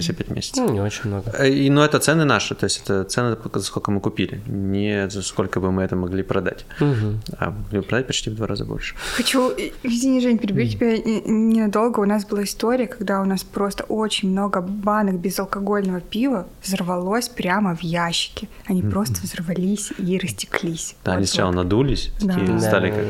За 0.00 0.12
5 0.12 0.28
месяцев. 0.30 0.56
Ну, 0.66 0.72
не 0.72 0.80
очень 0.82 1.08
много. 1.10 1.30
Э, 1.38 1.48
И, 1.48 1.70
но 1.70 1.82
это 1.82 1.98
цены 1.98 2.24
наши, 2.24 2.54
то 2.54 2.64
есть 2.66 2.82
это 2.84 3.04
цены, 3.04 3.36
за 3.54 3.62
сколько 3.62 3.90
мы 3.90 4.00
купили, 4.00 4.42
не 4.46 5.08
за 5.08 5.22
сколько 5.22 5.60
бы 5.60 5.72
мы 5.72 5.82
это 5.82 5.96
могли 5.96 6.22
продать. 6.22 6.66
Мгм. 6.80 7.20
А 7.38 7.50
могли 7.50 7.78
бы 7.80 7.82
продать 7.86 8.06
почти 8.06 8.30
в 8.30 8.34
два 8.34 8.46
раза 8.46 8.64
больше. 8.64 8.94
Хочу, 9.16 9.48
и- 9.50 9.72
извини, 9.84 10.20
Жень, 10.20 10.38
перебью 10.38 10.68
тебя 10.68 10.98
не- 10.98 11.22
ненадолго. 11.26 12.00
У 12.00 12.04
нас 12.04 12.26
была 12.26 12.42
история, 12.42 12.86
когда 12.86 13.20
у 13.22 13.24
нас 13.24 13.44
просто 13.44 13.84
очень 13.88 14.30
много 14.30 14.60
банок 14.60 15.14
безалкогольного 15.20 16.00
пива 16.00 16.46
взорвалось 16.62 17.28
прямо 17.28 17.74
в 17.74 17.82
ящике. 17.82 18.48
Они 18.68 18.82
просто 18.82 19.14
взорвались 19.22 19.92
и 19.98 20.18
растеклись. 20.18 20.96
Да, 21.04 21.12
они 21.12 21.20
Вот 21.22 21.28
сначала 21.30 21.50
вот. 21.52 21.56
надулись, 21.56 22.10
Да. 22.20 22.34
такие 22.34 22.52
Да, 22.52 22.60
стали 22.60 22.90
Да, 22.90 22.96
как... 22.96 23.06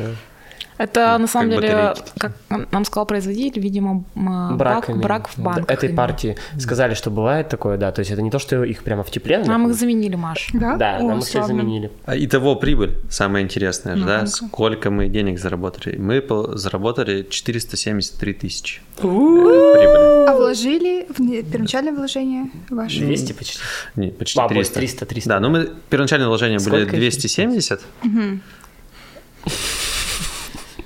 Это 0.83 1.17
на 1.17 1.27
самом 1.27 1.51
как 1.51 1.61
деле, 1.61 1.73
батарейки. 1.75 2.11
как 2.17 2.31
нам 2.71 2.85
сказал 2.85 3.05
производитель, 3.05 3.61
видимо, 3.61 4.03
м, 4.15 4.57
Брак, 4.57 4.87
брак, 4.87 4.97
брак 5.01 5.29
в 5.29 5.39
банках. 5.39 5.69
Этой 5.69 5.89
именно. 5.89 5.97
партии 5.97 6.37
сказали, 6.59 6.93
что 6.93 7.09
бывает 7.11 7.47
такое, 7.49 7.77
да. 7.77 7.91
То 7.91 7.99
есть 7.99 8.11
это 8.11 8.21
не 8.21 8.29
то, 8.31 8.39
что 8.39 8.63
их 8.63 8.83
прямо 8.83 9.03
в 9.03 9.11
тепле. 9.11 9.39
Нам 9.39 9.69
их 9.69 9.75
заменили, 9.75 10.15
Маш. 10.15 10.49
Да? 10.53 10.75
Да, 10.75 10.97
О, 10.97 11.03
нам 11.03 11.19
их 11.19 11.25
все 11.25 11.43
заменили. 11.43 11.91
А 12.05 12.17
Итого 12.17 12.55
прибыль, 12.55 12.91
самое 13.09 13.43
интересное, 13.45 13.95
Ну, 13.95 14.05
да, 14.05 14.25
сколько 14.27 14.89
мы 14.91 15.07
денег 15.07 15.39
заработали. 15.39 15.97
Мы 15.97 16.21
заработали 16.57 17.25
473 17.29 18.33
тысячи 18.33 18.81
прибыли. 18.97 20.27
А 20.29 20.35
вложили 20.35 21.05
в 21.09 21.15
первоначальное 21.43 21.93
вложение 21.93 22.49
ваше? 22.69 22.99
200 22.99 23.33
почти. 23.33 23.59
Не, 23.95 24.07
почти 24.09 24.39
А, 24.39 24.47
300. 24.47 24.73
300, 24.75 25.05
300. 25.05 25.29
Да, 25.29 25.39
ну 25.39 25.49
мы 25.49 25.69
первоначальное 25.89 26.27
вложение 26.27 26.59
были 26.59 26.69
Сколько 26.69 26.95
их? 26.95 26.99
270, 27.01 27.81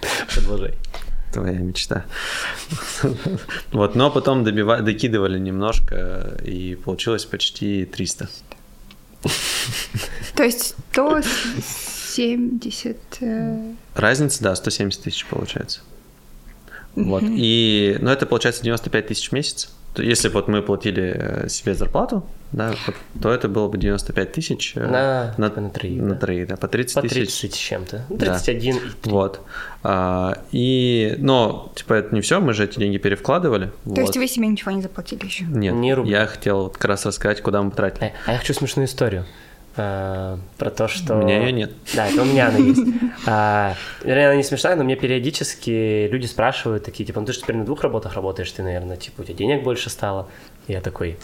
Продолжай. 0.34 0.74
твоя 1.34 1.60
мечта. 1.60 2.06
Вот, 3.72 3.96
но 3.96 4.10
потом 4.12 4.43
добива- 4.43 4.82
докидывали 4.82 5.39
немножко, 5.39 6.38
и 6.43 6.76
получилось 6.76 7.26
почти 7.26 7.86
300. 7.86 8.30
То 10.36 10.43
есть 10.43 10.76
170... 10.91 12.98
э, 13.22 13.74
Разница, 13.96 14.43
да, 14.43 14.56
170 14.56 15.04
тысяч 15.04 15.26
получается. 15.26 15.80
Вот. 16.96 17.24
И, 17.26 17.98
ну, 18.02 18.10
это 18.10 18.26
получается 18.26 18.63
95 18.63 19.08
тысяч 19.08 19.30
в 19.30 19.34
месяц. 19.34 19.70
То 19.93 20.04
Если 20.04 20.30
бы 20.30 20.36
вот 20.36 20.48
мы 20.48 20.62
платили 20.62 21.13
э, 21.15 21.50
себе 21.50 21.74
зарплату, 21.76 22.24
да, 22.51 22.73
вот, 22.86 22.95
то 23.21 23.31
это 23.33 23.49
было 23.49 23.67
бы 23.67 23.77
95 23.77 24.31
тысяч 24.31 24.73
э, 24.75 24.79
На- 24.88 25.33
на, 25.38 25.49
на 25.49 25.69
троих, 25.69 26.01
на 26.01 26.10
да. 26.10 26.15
троих, 26.15 26.47
да, 26.47 26.55
по 26.55 26.67
30 26.67 26.95
По 26.95 27.01
тысяч. 27.01 27.13
30 27.13 27.53
с 27.53 27.57
чем-то. 27.57 28.05
Ну, 28.10 28.17
Да. 28.17 28.25
31 28.39 28.75
и 28.75 28.79
3. 28.79 29.12
Вот. 29.12 29.41
А, 29.83 30.38
и, 30.51 31.15
но, 31.19 31.71
типа, 31.75 31.93
это 31.95 32.15
не 32.15 32.21
все, 32.21 32.39
мы 32.39 32.53
же 32.53 32.63
эти 32.63 32.79
деньги 32.79 32.97
перевкладывали. 32.97 33.65
То 33.65 33.71
вот. 33.86 33.97
есть 33.99 34.15
вы 34.17 34.27
себе 34.27 34.47
ничего 34.47 34.71
не 34.71 34.81
заплатили 34.81 35.25
еще? 35.25 35.43
Нет, 35.45 35.97
рубля. 35.97 36.21
я 36.21 36.25
хотел 36.27 36.63
вот 36.63 36.73
как 36.77 36.86
раз 36.86 37.05
рассказать, 37.05 37.41
куда 37.41 37.62
мы 37.62 37.69
потратили. 37.71 38.05
А, 38.25 38.29
а 38.29 38.31
я 38.33 38.38
хочу 38.39 38.53
смешную 38.53 38.88
историю. 38.88 39.25
э, 39.75 40.38
про 40.57 40.69
то, 40.71 40.88
что... 40.88 41.15
У 41.15 41.17
меня 41.23 41.39
ее 41.43 41.51
нет. 41.51 41.71
Да, 41.95 42.07
это 42.07 42.21
у 42.21 42.25
меня 42.25 42.47
она 42.47 42.57
есть. 42.57 42.81
А, 43.27 43.75
вернее, 44.03 44.27
она 44.27 44.36
не 44.36 44.43
смешная, 44.43 44.75
но 44.75 44.83
мне 44.83 44.95
периодически 44.95 46.07
люди 46.10 46.25
спрашивают 46.25 46.83
такие, 46.86 47.05
типа, 47.05 47.19
ну 47.19 47.25
ты 47.25 47.33
же 47.33 47.39
теперь 47.41 47.57
на 47.57 47.65
двух 47.65 47.81
работах 47.83 48.13
работаешь, 48.15 48.49
ты, 48.51 48.63
наверное, 48.63 48.97
типа, 48.97 49.21
у 49.21 49.23
тебя 49.23 49.36
денег 49.36 49.63
больше 49.63 49.89
стало. 49.89 50.27
И 50.67 50.73
я 50.73 50.81
такой, 50.81 51.17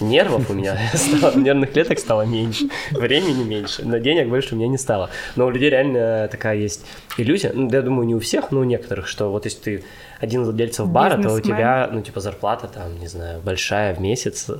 нервов 0.00 0.50
у 0.50 0.54
меня 0.54 0.78
стало, 0.94 1.36
нервных 1.36 1.72
клеток 1.72 1.98
стало 1.98 2.22
меньше, 2.22 2.68
времени 2.90 3.44
меньше, 3.44 3.84
но 3.84 3.98
денег 3.98 4.28
больше 4.28 4.54
у 4.54 4.58
меня 4.58 4.68
не 4.68 4.78
стало. 4.78 5.10
Но 5.36 5.46
у 5.46 5.50
людей 5.50 5.70
реально 5.70 6.28
такая 6.30 6.56
есть 6.56 6.84
иллюзия, 7.18 7.52
ну, 7.54 7.70
я 7.70 7.82
думаю, 7.82 8.06
не 8.06 8.14
у 8.14 8.20
всех, 8.20 8.50
но 8.50 8.60
у 8.60 8.64
некоторых, 8.64 9.06
что 9.06 9.30
вот 9.30 9.44
если 9.44 9.58
ты 9.58 9.84
один 10.20 10.42
из 10.42 10.46
владельцев 10.46 10.88
бара, 10.88 11.20
то 11.20 11.34
у 11.34 11.40
тебя, 11.40 11.88
ну, 11.92 12.00
типа, 12.00 12.20
зарплата 12.20 12.68
там, 12.68 12.98
не 12.98 13.08
знаю, 13.08 13.40
большая 13.40 13.94
в 13.94 14.00
месяц, 14.00 14.50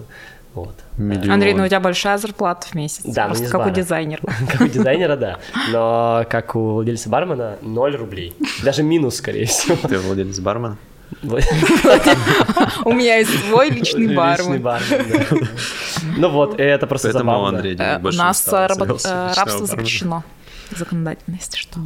вот. 0.55 0.75
Миллион. 0.99 1.31
Андрей, 1.31 1.55
ну 1.55 1.65
у 1.65 1.67
тебя 1.67 1.81
большая 1.81 2.19
зарплата 2.19 2.67
в 2.69 2.75
месяц. 2.75 3.03
Да, 3.05 3.23
но 3.23 3.29
просто 3.29 3.45
не 3.45 3.49
с 3.49 3.51
как 3.51 3.61
у 3.61 3.65
бара. 3.65 3.75
дизайнера. 3.75 4.21
Как 4.51 4.61
у 4.61 4.67
дизайнера, 4.67 5.17
да. 5.17 5.39
Но 5.71 6.27
как 6.29 6.55
у 6.55 6.75
владельца 6.75 7.09
бармена 7.09 7.57
0 7.63 7.97
рублей. 7.97 8.35
Даже 8.63 8.83
минус, 8.83 9.17
скорее 9.17 9.47
всего. 9.47 9.77
Ты 9.89 9.99
владелец 9.99 10.39
бармена? 10.41 10.77
У 11.23 12.93
меня 12.93 13.17
есть 13.19 13.31
свой 13.47 13.71
личный 13.71 14.07
Личный 14.07 14.59
бармен. 14.59 15.49
Ну 16.17 16.29
вот, 16.31 16.59
это 16.59 16.87
просто 16.87 17.13
забавно. 17.13 17.59
Э, 17.59 17.99
У 18.03 18.09
не 18.11 18.17
нас 18.17 18.47
э, 18.49 18.67
э, 18.69 19.33
рабство 19.37 19.67
запрещено 19.67 20.25
законодательно, 20.77 21.37
если 21.37 21.57
что. 21.57 21.81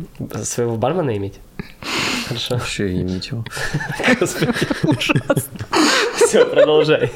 Своего 0.45 0.77
бармена 0.77 1.17
иметь? 1.17 1.41
Хорошо. 2.29 2.57
Вообще 2.57 2.93
и 2.93 3.03
ничего. 3.03 3.45
Господи, 4.21 4.53
Все, 6.27 6.45
продолжай. 6.47 7.13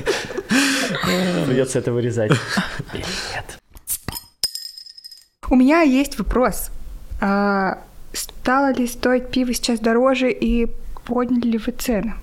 Придется 1.46 1.78
это 1.78 1.92
вырезать. 1.92 2.33
Или 2.92 3.04
нет. 3.35 3.59
У 5.48 5.56
меня 5.56 5.83
есть 5.83 6.18
вопрос. 6.18 6.70
А, 7.20 7.78
стало 8.12 8.72
ли 8.72 8.87
стоить 8.87 9.30
пиво 9.30 9.52
сейчас 9.52 9.80
дороже 9.80 10.30
и 10.30 10.68
подняли 11.11 11.51
ли 11.53 11.59
вы 11.59 11.73
цены? 11.73 12.14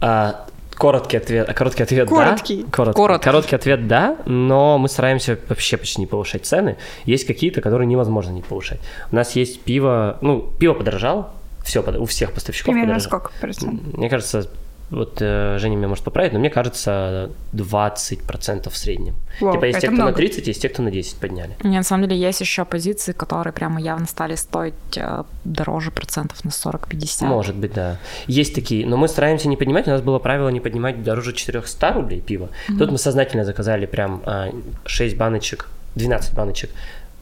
А, 0.00 0.46
Короткий 0.74 1.16
ответ, 1.16 1.52
короткий 1.54 1.82
ответ 1.82 2.08
Короткий. 2.08 2.62
да. 2.62 2.70
Короткий. 2.70 2.96
Короткий. 3.02 3.24
Короткий 3.24 3.56
ответ 3.56 3.88
да, 3.88 4.16
но 4.26 4.78
мы 4.78 4.88
стараемся 4.88 5.36
вообще 5.48 5.76
почти 5.76 6.00
не 6.00 6.06
повышать 6.06 6.46
цены. 6.46 6.76
Есть 7.04 7.26
какие-то, 7.26 7.60
которые 7.60 7.86
невозможно 7.88 8.30
не 8.30 8.42
повышать. 8.42 8.78
У 9.10 9.16
нас 9.16 9.34
есть 9.34 9.60
пиво, 9.62 10.18
ну, 10.20 10.40
пиво 10.60 10.74
подорожало, 10.74 11.32
все, 11.64 11.80
у 11.82 12.04
всех 12.06 12.32
поставщиков 12.32 12.72
Примерно 12.72 12.94
подорожало. 12.94 13.20
сколько 13.20 13.40
процентов? 13.40 13.94
Мне 13.96 14.08
кажется, 14.08 14.48
вот 14.90 15.18
э, 15.20 15.58
Женя 15.58 15.76
меня 15.76 15.88
может 15.88 16.04
поправить, 16.04 16.32
но 16.32 16.38
мне 16.38 16.48
кажется 16.48 17.30
20% 17.52 18.70
в 18.70 18.76
среднем. 18.76 19.14
Вау, 19.40 19.52
типа 19.52 19.66
есть 19.66 19.80
те, 19.80 19.88
кто 19.88 19.96
на 19.96 20.04
много. 20.04 20.16
30, 20.16 20.46
есть 20.46 20.62
те, 20.62 20.68
кто 20.68 20.82
на 20.82 20.90
10 20.90 21.16
подняли. 21.16 21.56
Не, 21.62 21.76
на 21.76 21.82
самом 21.82 22.08
деле 22.08 22.18
есть 22.20 22.40
еще 22.40 22.64
позиции, 22.64 23.12
которые 23.12 23.52
прямо 23.52 23.80
явно 23.80 24.06
стали 24.06 24.34
стоить 24.34 24.74
э, 24.96 25.24
дороже 25.44 25.90
процентов 25.90 26.42
на 26.44 26.48
40-50. 26.48 27.26
Может 27.26 27.56
быть, 27.56 27.74
да. 27.74 27.98
Есть 28.26 28.54
такие, 28.54 28.86
но 28.86 28.96
мы 28.96 29.08
стараемся 29.08 29.48
не 29.48 29.56
поднимать. 29.56 29.86
У 29.86 29.90
нас 29.90 30.00
было 30.00 30.18
правило 30.18 30.48
не 30.48 30.60
поднимать 30.60 31.02
дороже 31.02 31.34
400 31.34 31.92
рублей 31.92 32.20
пива. 32.20 32.48
Тут 32.78 32.90
мы 32.90 32.98
сознательно 32.98 33.44
заказали 33.44 33.84
прям 33.86 34.22
а, 34.24 34.50
6 34.86 35.16
баночек, 35.16 35.68
12 35.96 36.34
баночек 36.34 36.70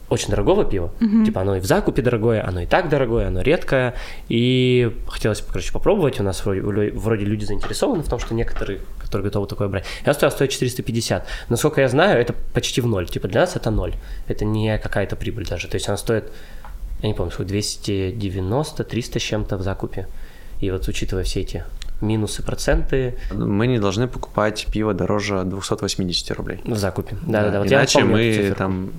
очень 0.09 0.29
дорогого 0.29 0.63
пива. 0.65 0.91
Типа 1.25 1.41
оно 1.41 1.55
и 1.57 1.59
в 1.59 1.65
закупе 1.65 2.01
дорогое, 2.01 2.45
оно 2.47 2.61
и 2.61 2.65
так 2.65 2.89
дорогое, 2.89 3.27
оно 3.27 3.41
редкое. 3.41 3.93
И 4.29 4.95
хотелось, 5.07 5.41
короче, 5.41 5.71
попробовать. 5.73 6.19
У 6.19 6.23
нас 6.23 6.45
вроде, 6.45 6.61
вроде 6.91 7.25
люди 7.25 7.43
заинтересованы 7.45 8.03
в 8.03 8.07
том, 8.09 8.19
что 8.19 8.33
некоторые, 8.33 8.79
которые 8.99 9.25
готовы 9.25 9.47
такое 9.47 9.67
брать. 9.67 9.85
И 10.01 10.05
оно 10.05 10.13
стоит, 10.13 10.31
стоит 10.33 10.51
450. 10.51 11.25
Насколько 11.49 11.81
я 11.81 11.89
знаю, 11.89 12.19
это 12.21 12.33
почти 12.53 12.81
в 12.81 12.87
ноль. 12.87 13.07
Типа 13.07 13.27
для 13.27 13.41
нас 13.41 13.55
это 13.55 13.69
ноль. 13.71 13.95
Это 14.27 14.45
не 14.45 14.77
какая-то 14.77 15.15
прибыль 15.15 15.45
даже. 15.47 15.67
То 15.67 15.75
есть 15.75 15.87
она 15.87 15.97
стоит, 15.97 16.31
я 17.01 17.07
не 17.09 17.13
помню, 17.13 17.31
сколько, 17.31 17.49
290, 17.49 18.83
300 18.83 19.19
с 19.19 19.21
чем-то 19.21 19.57
в 19.57 19.61
закупе. 19.61 20.07
И 20.61 20.71
вот 20.71 20.87
учитывая 20.87 21.23
все 21.23 21.41
эти 21.41 21.63
минусы, 22.01 22.43
проценты 22.43 23.17
Мы 23.31 23.67
не 23.67 23.79
должны 23.79 24.07
покупать 24.07 24.67
пиво 24.71 24.93
дороже 24.93 25.43
280 25.43 26.31
рублей. 26.31 26.61
в 26.63 26.77
закупе. 26.77 27.15
Да-да-да. 27.23 27.59
Вот 27.59 27.69
я 27.71 27.77
Иначе 27.79 27.99
помню 27.99 28.13
мы 28.15 28.21
эту 28.23 28.41
цифру. 28.41 28.55
там 28.55 28.89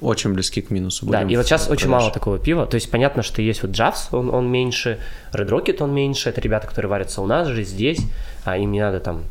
очень 0.00 0.32
близки 0.32 0.60
к 0.60 0.70
минусу 0.70 1.06
Да, 1.06 1.18
будем. 1.18 1.30
и 1.30 1.36
вот 1.36 1.46
сейчас 1.46 1.68
в 1.68 1.70
очень 1.70 1.88
мало 1.88 2.10
такого 2.10 2.38
пива. 2.38 2.66
То 2.66 2.74
есть 2.74 2.90
понятно, 2.90 3.22
что 3.22 3.42
есть 3.42 3.62
вот 3.62 3.72
Джавс, 3.72 4.08
он, 4.12 4.32
он 4.34 4.50
меньше, 4.50 4.98
Red 5.32 5.48
Rocket 5.48 5.82
он 5.82 5.94
меньше, 5.94 6.28
это 6.28 6.40
ребята, 6.40 6.66
которые 6.66 6.90
варятся 6.90 7.22
у 7.22 7.26
нас 7.26 7.48
же 7.48 7.64
здесь, 7.64 8.00
а 8.44 8.56
им 8.58 8.72
не 8.72 8.80
надо 8.80 9.00
там 9.00 9.22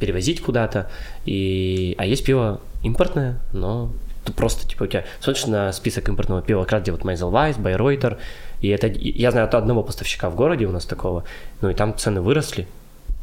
перевозить 0.00 0.42
куда-то. 0.42 0.90
И... 1.24 1.94
А 1.98 2.06
есть 2.06 2.24
пиво 2.24 2.60
импортное, 2.82 3.38
но 3.52 3.90
ты 4.24 4.32
просто, 4.32 4.68
типа, 4.68 4.84
у 4.84 4.86
тебя 4.86 5.04
смотришь 5.20 5.46
на 5.46 5.72
список 5.72 6.08
импортного 6.08 6.42
пива, 6.42 6.62
как 6.62 6.72
раз 6.72 6.82
где 6.82 6.92
вот 6.92 7.04
Майзелвайс, 7.04 7.56
Байройтер, 7.56 8.18
и 8.60 8.68
это, 8.68 8.88
я 8.88 9.30
знаю 9.30 9.46
от 9.46 9.54
одного 9.54 9.82
поставщика 9.82 10.30
в 10.30 10.34
городе 10.34 10.66
у 10.66 10.72
нас 10.72 10.84
такого, 10.84 11.24
ну 11.60 11.70
и 11.70 11.74
там 11.74 11.96
цены 11.96 12.20
выросли, 12.20 12.66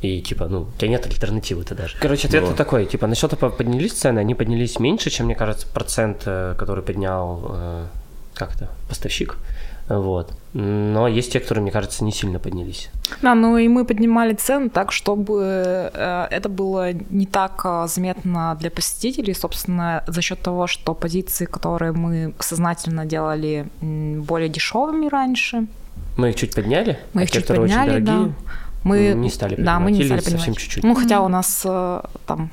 и 0.01 0.21
типа, 0.21 0.47
ну, 0.47 0.61
у 0.61 0.77
тебя 0.77 0.89
нет 0.89 1.05
альтернативы-то 1.05 1.75
даже. 1.75 1.97
Короче, 1.99 2.27
ответ 2.27 2.43
Вот. 2.43 2.55
такой, 2.55 2.85
типа, 2.85 3.07
на 3.07 3.15
счета 3.15 3.35
поднялись 3.37 3.93
цены, 3.93 4.19
они 4.19 4.35
поднялись 4.35 4.79
меньше, 4.79 5.09
чем, 5.09 5.25
мне 5.27 5.35
кажется, 5.35 5.67
процент, 5.67 6.23
э, 6.25 6.55
который 6.57 6.83
поднял, 6.83 7.45
э, 7.49 7.85
как 8.33 8.55
это, 8.55 8.69
поставщик. 8.89 9.37
Вот. 9.87 10.33
Но 10.53 11.07
есть 11.07 11.31
те, 11.31 11.39
которые, 11.39 11.61
мне 11.61 11.71
кажется, 11.71 12.03
не 12.03 12.11
сильно 12.11 12.39
поднялись. 12.39 12.89
Да, 13.21 13.35
ну 13.35 13.57
и 13.57 13.67
мы 13.67 13.85
поднимали 13.85 14.33
цены 14.33 14.69
так, 14.69 14.91
чтобы 14.91 15.91
э, 15.93 16.27
это 16.31 16.49
было 16.49 16.91
не 16.93 17.25
так 17.27 17.65
заметно 17.87 18.57
для 18.59 18.71
посетителей, 18.71 19.33
собственно, 19.33 20.03
за 20.07 20.21
счет 20.21 20.39
того, 20.41 20.67
что 20.67 20.93
позиции, 20.93 21.45
которые 21.45 21.91
мы 21.91 22.33
сознательно 22.39 23.05
делали 23.05 23.67
более 23.81 24.49
дешевыми 24.49 25.07
раньше, 25.07 25.67
Мы 26.17 26.29
их 26.29 26.35
чуть 26.35 26.55
подняли, 26.55 26.97
мы 27.13 27.21
а 27.21 27.23
их 27.23 27.31
те, 27.31 27.39
чуть 27.39 27.47
которые 27.47 27.65
очень 27.65 27.75
подняли, 27.75 27.99
да. 28.01 28.29
Мы 28.85 29.13
не 29.15 29.29
стали 29.29 29.55
Да, 29.55 29.79
мы 29.79 29.91
не 29.91 30.05
стали 30.05 30.19
совсем 30.21 30.39
поднимать. 30.39 30.59
чуть-чуть. 30.59 30.83
Ну, 30.83 30.95
хотя 30.95 31.21
у 31.21 31.27
нас 31.27 31.63
э, 31.65 32.01
там 32.25 32.49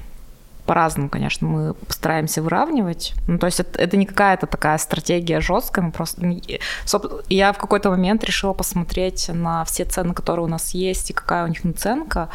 по-разному, 0.66 1.08
конечно, 1.08 1.46
мы 1.46 1.74
стараемся 1.88 2.40
выравнивать. 2.40 3.14
Ну, 3.26 3.36
то 3.38 3.46
есть 3.46 3.60
это, 3.60 3.78
это 3.80 3.96
не 3.96 4.06
какая-то 4.06 4.46
такая 4.46 4.78
стратегия 4.78 5.40
жесткая, 5.40 5.84
мы 5.84 5.90
просто... 5.92 6.22
соб- 6.86 7.24
Я 7.28 7.52
в 7.52 7.58
какой-то 7.58 7.90
момент 7.90 8.22
решила 8.24 8.52
посмотреть 8.52 9.28
на 9.28 9.64
все 9.64 9.84
цены, 9.84 10.14
которые 10.14 10.46
у 10.46 10.48
нас 10.48 10.70
есть, 10.72 11.10
и 11.10 11.12
какая 11.12 11.44
у 11.44 11.48
них 11.48 11.64
наценка, 11.64 12.28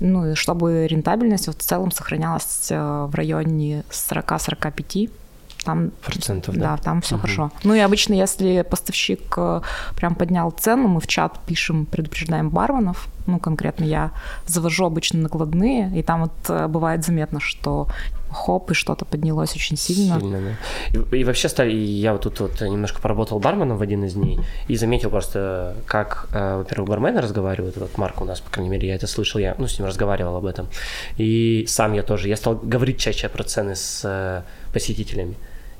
ну, 0.00 0.32
и 0.32 0.34
чтобы 0.34 0.86
рентабельность 0.86 1.46
вот 1.48 1.58
в 1.58 1.64
целом 1.64 1.90
сохранялась 1.92 2.68
э, 2.70 3.06
в 3.10 3.14
районе 3.14 3.84
40-45. 3.90 5.10
Там, 5.66 5.90
Процентов, 6.04 6.54
да, 6.54 6.60
да? 6.60 6.76
там 6.76 7.00
все 7.00 7.16
Мгм. 7.16 7.22
хорошо. 7.22 7.50
Ну 7.64 7.74
и 7.74 7.80
обычно, 7.80 8.14
если 8.14 8.62
поставщик 8.62 9.34
э, 9.36 9.60
прям 9.96 10.14
поднял 10.14 10.50
цену, 10.52 10.86
мы 10.86 11.00
в 11.00 11.06
чат 11.08 11.38
пишем, 11.46 11.86
предупреждаем 11.86 12.50
барменов. 12.50 13.08
Ну, 13.26 13.40
конкретно 13.40 13.84
я 13.84 14.12
завожу 14.46 14.86
обычно 14.86 15.20
накладные, 15.20 15.90
и 15.98 16.02
там 16.04 16.20
вот 16.20 16.32
э, 16.48 16.68
бывает 16.68 17.04
заметно, 17.04 17.40
что 17.40 17.88
хоп, 18.30 18.70
и 18.70 18.74
что-то 18.74 19.04
поднялось 19.04 19.56
очень 19.56 19.76
сильно. 19.76 20.20
Сильно, 20.20 20.40
да. 20.40 21.16
И, 21.16 21.20
и 21.20 21.24
вообще 21.24 21.48
стали, 21.48 21.72
я 21.74 22.12
вот 22.12 22.22
тут 22.22 22.40
вот 22.40 22.60
немножко 22.60 23.00
поработал 23.00 23.40
барменом 23.40 23.78
в 23.78 23.82
один 23.82 24.04
из 24.04 24.14
дней 24.14 24.38
и 24.68 24.76
заметил 24.76 25.10
просто, 25.10 25.74
как, 25.86 26.28
э, 26.32 26.58
во-первых, 26.58 26.88
бармены 26.88 27.20
разговаривают, 27.20 27.76
вот 27.76 27.98
Марк 27.98 28.20
у 28.20 28.24
нас, 28.24 28.40
по 28.40 28.50
крайней 28.50 28.70
мере, 28.70 28.86
я 28.88 28.94
это 28.94 29.06
слышал, 29.08 29.40
я, 29.40 29.54
ну, 29.58 29.66
с 29.66 29.78
ним 29.78 29.88
разговаривал 29.88 30.36
об 30.36 30.44
этом, 30.46 30.68
и 31.16 31.64
сам 31.66 31.94
я 31.94 32.02
тоже, 32.02 32.28
я 32.28 32.36
стал 32.36 32.54
говорить 32.54 32.98
чаще 32.98 33.28
про 33.28 33.42
цены 33.42 33.74
с 33.74 34.44
посетителями. 34.72 35.34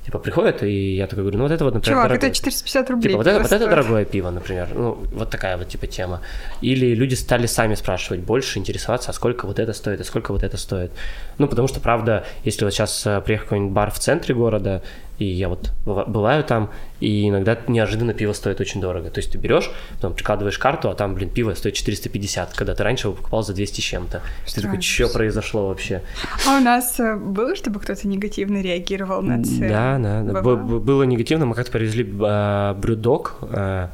Типа 0.07 0.19
приходят, 0.19 0.63
и 0.63 0.95
я 0.95 1.05
такой 1.05 1.23
говорю, 1.23 1.37
ну 1.37 1.43
вот 1.43 1.51
это 1.51 1.65
вот, 1.65 1.73
например, 1.73 1.95
Чувак, 1.97 2.07
дорогое. 2.07 2.29
это 2.29 2.35
450 2.37 2.89
рублей. 2.89 3.09
Типа, 3.09 3.17
вот 3.17 3.27
это, 3.27 3.41
вот 3.41 3.51
это 3.51 3.67
дорогое 3.67 4.05
пиво, 4.05 4.31
например. 4.31 4.69
Ну, 4.73 4.97
вот 5.11 5.29
такая 5.29 5.57
вот 5.57 5.67
типа 5.67 5.85
тема. 5.85 6.21
Или 6.61 6.95
люди 6.95 7.13
стали 7.15 7.45
сами 7.45 7.75
спрашивать 7.75 8.21
больше, 8.21 8.57
интересоваться, 8.57 9.11
а 9.11 9.13
сколько 9.13 9.47
вот 9.47 9.59
это 9.59 9.73
стоит, 9.73 9.99
а 9.99 10.05
сколько 10.05 10.31
вот 10.31 10.43
это 10.43 10.55
стоит. 10.55 10.91
Ну, 11.39 11.47
потому 11.49 11.67
что, 11.67 11.81
правда, 11.81 12.23
если 12.45 12.63
вот 12.63 12.73
сейчас 12.73 13.05
э, 13.05 13.19
приехал 13.19 13.47
какой-нибудь 13.47 13.73
бар 13.73 13.91
в 13.91 13.99
центре 13.99 14.33
города, 14.33 14.81
и 15.19 15.25
я 15.25 15.49
вот 15.49 15.71
быва- 15.85 16.05
бываю 16.07 16.43
там, 16.43 16.69
и 16.99 17.29
иногда 17.29 17.57
неожиданно 17.67 18.13
пиво 18.13 18.33
стоит 18.33 18.59
очень 18.61 18.81
дорого. 18.81 19.09
То 19.09 19.19
есть 19.19 19.31
ты 19.31 19.37
берешь, 19.37 19.71
потом 19.95 20.13
прикладываешь 20.13 20.57
карту, 20.57 20.89
а 20.89 20.95
там, 20.95 21.15
блин, 21.15 21.29
пиво 21.29 21.53
стоит 21.53 21.73
450, 21.73 22.53
когда 22.53 22.75
ты 22.75 22.83
раньше 22.83 23.07
его 23.07 23.15
покупал 23.15 23.43
за 23.43 23.53
200 23.53 23.81
с 23.81 23.83
чем-то. 23.83 24.21
Ты 24.53 24.61
такой, 24.61 24.81
что 24.81 25.09
произошло 25.09 25.67
вообще? 25.67 26.01
А 26.47 26.57
у 26.57 26.61
нас 26.61 26.99
э, 26.99 27.15
было, 27.15 27.55
чтобы 27.55 27.79
кто-то 27.79 28.07
негативно 28.07 28.61
реагировал 28.61 29.21
на 29.21 29.43
цены? 29.43 29.69
Да, 29.69 29.97
да, 29.97 30.41
было 30.41 31.03
негативно. 31.03 31.45
Мы 31.45 31.55
как-то 31.55 31.71
привезли 31.71 32.07
а, 32.21 32.73
брюдок, 32.75 33.37
а, 33.41 33.89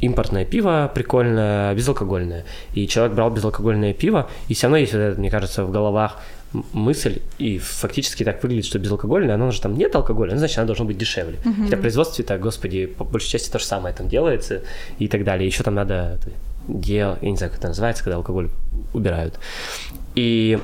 импортное 0.00 0.44
пиво 0.44 0.90
прикольное, 0.92 1.74
безалкогольное. 1.74 2.44
И 2.74 2.86
человек 2.88 3.14
брал 3.14 3.30
безалкогольное 3.30 3.94
пиво, 3.94 4.28
и 4.48 4.54
все 4.54 4.66
равно 4.66 4.78
есть, 4.78 4.92
вот 4.92 4.98
это, 4.98 5.18
мне 5.18 5.30
кажется, 5.30 5.64
в 5.64 5.70
головах 5.70 6.20
мысль, 6.72 7.20
и 7.38 7.58
фактически 7.58 8.24
так 8.24 8.42
выглядит, 8.42 8.66
что 8.66 8.78
безалкогольное, 8.78 9.34
оно 9.34 9.50
же 9.50 9.60
там 9.60 9.74
нет 9.76 9.94
алкоголя, 9.96 10.32
ну, 10.32 10.38
значит, 10.38 10.58
оно 10.58 10.66
должно 10.66 10.84
быть 10.84 10.98
дешевле. 10.98 11.38
Хотя 11.64 11.76
в 11.76 11.80
производстве 11.80 12.24
так, 12.24 12.40
господи, 12.40 12.86
по 12.86 13.04
большей 13.04 13.30
части 13.30 13.50
то 13.50 13.58
же 13.58 13.64
самое 13.64 13.94
там 13.94 14.08
делается 14.08 14.60
и 14.98 15.08
так 15.08 15.24
далее. 15.24 15.46
Еще 15.46 15.62
там 15.62 15.74
надо 15.74 16.18
дел, 16.68 17.16
я 17.22 17.30
не 17.30 17.36
знаю, 17.36 17.50
как 17.50 17.58
это 17.58 17.68
называется, 17.68 18.04
когда 18.04 18.16
алкоголь 18.16 18.48
убирают. 18.92 19.38
И 20.14 20.58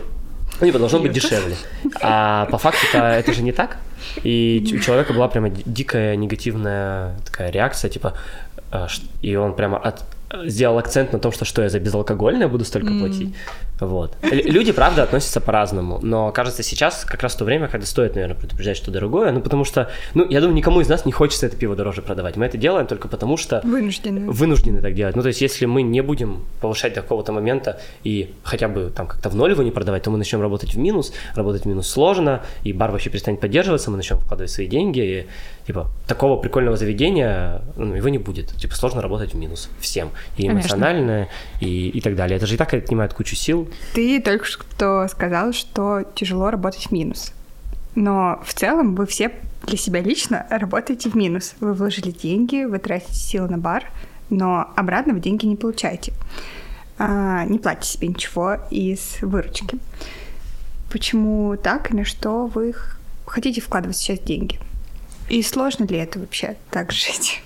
ну, 0.61 0.67
типа, 0.67 0.79
должно 0.79 0.99
быть 0.99 1.13
дешевле. 1.13 1.57
А 2.03 2.47
по 2.47 2.59
факту-то 2.59 2.99
это 2.99 3.33
же 3.33 3.43
не 3.43 3.53
так. 3.53 3.79
И 4.23 4.63
у 4.75 4.79
человека 4.79 5.13
была 5.13 5.29
прямо 5.29 5.51
ди- 5.51 5.63
дикая 5.67 6.17
негативная 6.17 7.17
такая 7.25 7.51
реакция, 7.51 7.91
типа, 7.91 8.15
а, 8.71 8.89
и 9.23 9.35
он 9.37 9.55
прямо 9.55 9.79
от- 9.79 10.05
сделал 10.47 10.79
акцент 10.79 11.13
на 11.13 11.19
том, 11.19 11.33
что 11.33 11.45
что 11.45 11.63
я 11.63 11.69
за 11.69 11.81
безалкогольное 11.81 12.49
буду 12.49 12.65
столько 12.65 12.89
платить. 12.99 13.35
Вот. 13.81 14.17
Люди, 14.23 14.73
правда, 14.73 15.05
относятся 15.05 15.41
по-разному, 15.41 15.99
но 16.03 16.33
кажется, 16.33 16.63
сейчас 16.63 17.05
как 17.05 17.23
раз 17.23 17.35
то 17.35 17.45
время, 17.45 17.69
когда 17.69 17.87
стоит, 17.87 18.15
наверное, 18.15 18.37
предупреждать, 18.37 18.77
что 18.77 18.91
дорогое, 18.91 19.31
ну 19.33 19.41
потому 19.41 19.65
что, 19.65 19.91
ну, 20.15 20.29
я 20.29 20.41
думаю, 20.41 20.57
никому 20.57 20.81
из 20.81 20.89
нас 20.89 21.05
не 21.05 21.13
хочется 21.13 21.47
это 21.47 21.57
пиво 21.57 21.77
дороже 21.77 22.03
продавать. 22.03 22.37
Мы 22.37 22.47
это 22.47 22.59
делаем 22.59 22.87
только 22.87 23.09
потому, 23.09 23.37
что 23.37 23.61
Вынуждены. 23.65 24.31
вынуждены 24.31 24.81
так 24.81 24.95
делать. 24.95 25.17
Ну, 25.17 25.23
то 25.23 25.29
есть, 25.29 25.41
если 25.41 25.67
мы 25.67 25.83
не 25.83 26.01
будем 26.01 26.45
повышать 26.61 26.95
до 26.95 27.03
какого-то 27.03 27.33
момента 27.33 27.81
и 28.05 28.35
хотя 28.43 28.69
бы 28.69 28.91
там 28.95 29.07
как-то 29.07 29.29
в 29.29 29.37
ноль 29.37 29.53
его 29.53 29.63
не 29.63 29.71
продавать, 29.71 30.03
то 30.03 30.11
мы 30.11 30.19
начнем 30.19 30.41
работать 30.41 30.75
в 30.75 30.79
минус, 30.79 31.13
работать 31.35 31.63
в 31.63 31.67
минус 31.67 31.89
сложно, 31.89 32.43
и 32.65 32.73
бар 32.73 32.91
вообще 32.91 33.11
перестанет 33.11 33.41
поддерживаться, 33.41 33.91
мы 33.91 33.97
начнем 33.97 34.19
вкладывать 34.19 34.51
свои 34.51 34.67
деньги, 34.67 35.01
и, 35.01 35.27
типа, 35.67 35.89
такого 36.07 36.41
прикольного 36.41 36.77
заведения, 36.77 37.63
ну, 37.77 37.95
его 37.95 38.09
не 38.09 38.19
будет. 38.19 38.49
Типа, 38.57 38.75
сложно 38.75 39.03
работать 39.03 39.35
в 39.35 39.37
минус 39.37 39.71
всем. 39.81 40.11
И 40.37 40.43
Конечно. 40.47 40.59
эмоционально, 40.61 41.29
и, 41.61 41.89
и 41.89 42.01
так 42.01 42.17
далее. 42.17 42.37
Это 42.37 42.47
же 42.47 42.55
и 42.55 42.59
так 42.59 42.75
отнимает 42.75 43.15
кучу 43.15 43.37
сил. 43.37 43.68
Ты 43.95 44.21
только 44.21 44.45
что 44.45 45.07
сказал, 45.09 45.53
что 45.53 46.03
тяжело 46.15 46.51
работать 46.51 46.87
в 46.87 46.93
минус. 46.93 47.33
Но 47.95 48.41
в 48.45 48.55
целом 48.55 48.95
вы 48.95 49.07
все 49.07 49.33
для 49.67 49.77
себя 49.77 50.01
лично 50.01 50.47
работаете 50.51 51.11
в 51.11 51.15
минус. 51.15 51.55
Вы 51.61 51.73
вложили 51.75 52.11
деньги, 52.11 52.65
вы 52.65 52.79
тратите 52.79 53.15
силы 53.15 53.49
на 53.49 53.59
бар, 53.59 53.91
но 54.31 54.73
обратно 54.77 55.15
вы 55.15 55.21
деньги 55.21 55.47
не 55.47 55.57
получаете. 55.57 56.13
А, 56.99 57.45
не 57.45 57.59
платите 57.59 57.89
себе 57.89 58.09
ничего 58.09 58.57
из 58.71 59.19
выручки. 59.21 59.79
Почему 60.91 61.57
так 61.57 61.91
и 61.91 61.97
на 61.97 62.05
что 62.05 62.47
вы 62.47 62.75
хотите 63.27 63.61
вкладывать 63.61 63.97
сейчас 63.97 64.21
деньги? 64.21 64.59
И 65.29 65.43
сложно 65.43 65.85
ли 65.85 65.97
это 65.97 66.19
вообще 66.19 66.57
так 66.71 66.93
жить? 66.93 67.43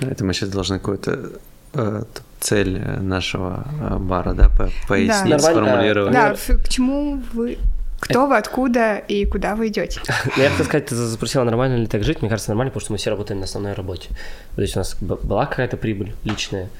Это 0.00 0.24
мы 0.24 0.32
сейчас 0.32 0.48
должны 0.48 0.78
какую-то 0.78 1.32
э, 1.74 2.04
цель 2.40 2.78
э, 2.78 3.00
нашего 3.00 3.64
э, 3.80 3.96
бара, 3.98 4.32
да, 4.32 4.48
по- 4.48 4.70
пояснить, 4.88 5.30
Нормально. 5.36 5.40
сформулировать. 5.40 6.12
Да, 6.12 6.34
к 6.34 6.68
чему 6.68 7.22
вы... 7.32 7.58
Кто 8.00 8.26
вы, 8.26 8.38
откуда 8.38 8.96
и 8.96 9.26
куда 9.26 9.54
вы 9.54 9.68
идете? 9.68 10.00
Я 10.36 10.48
хотел 10.48 10.64
сказать, 10.64 10.86
ты 10.86 10.94
запросила, 10.94 11.44
нормально 11.44 11.76
ли 11.76 11.86
так 11.86 12.02
жить. 12.02 12.22
Мне 12.22 12.30
кажется, 12.30 12.50
нормально, 12.50 12.70
потому 12.70 12.80
что 12.82 12.92
мы 12.92 12.98
все 12.98 13.10
работаем 13.10 13.40
на 13.40 13.44
основной 13.44 13.74
работе. 13.74 14.08
То 14.56 14.62
есть 14.62 14.74
у 14.74 14.78
нас 14.80 14.96
была 15.00 15.44
какая-то 15.44 15.76
прибыль 15.76 16.14
личная, 16.24 16.70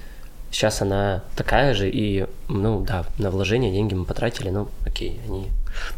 сейчас 0.51 0.83
она 0.83 1.23
такая 1.37 1.75
же, 1.75 1.89
и, 1.89 2.27
ну, 2.49 2.81
да, 2.81 3.05
на 3.19 3.31
вложения 3.31 3.71
деньги 3.71 3.95
мы 3.95 4.05
потратили, 4.05 4.51
ну, 4.51 4.69
окей, 4.87 5.21
они... 5.27 5.49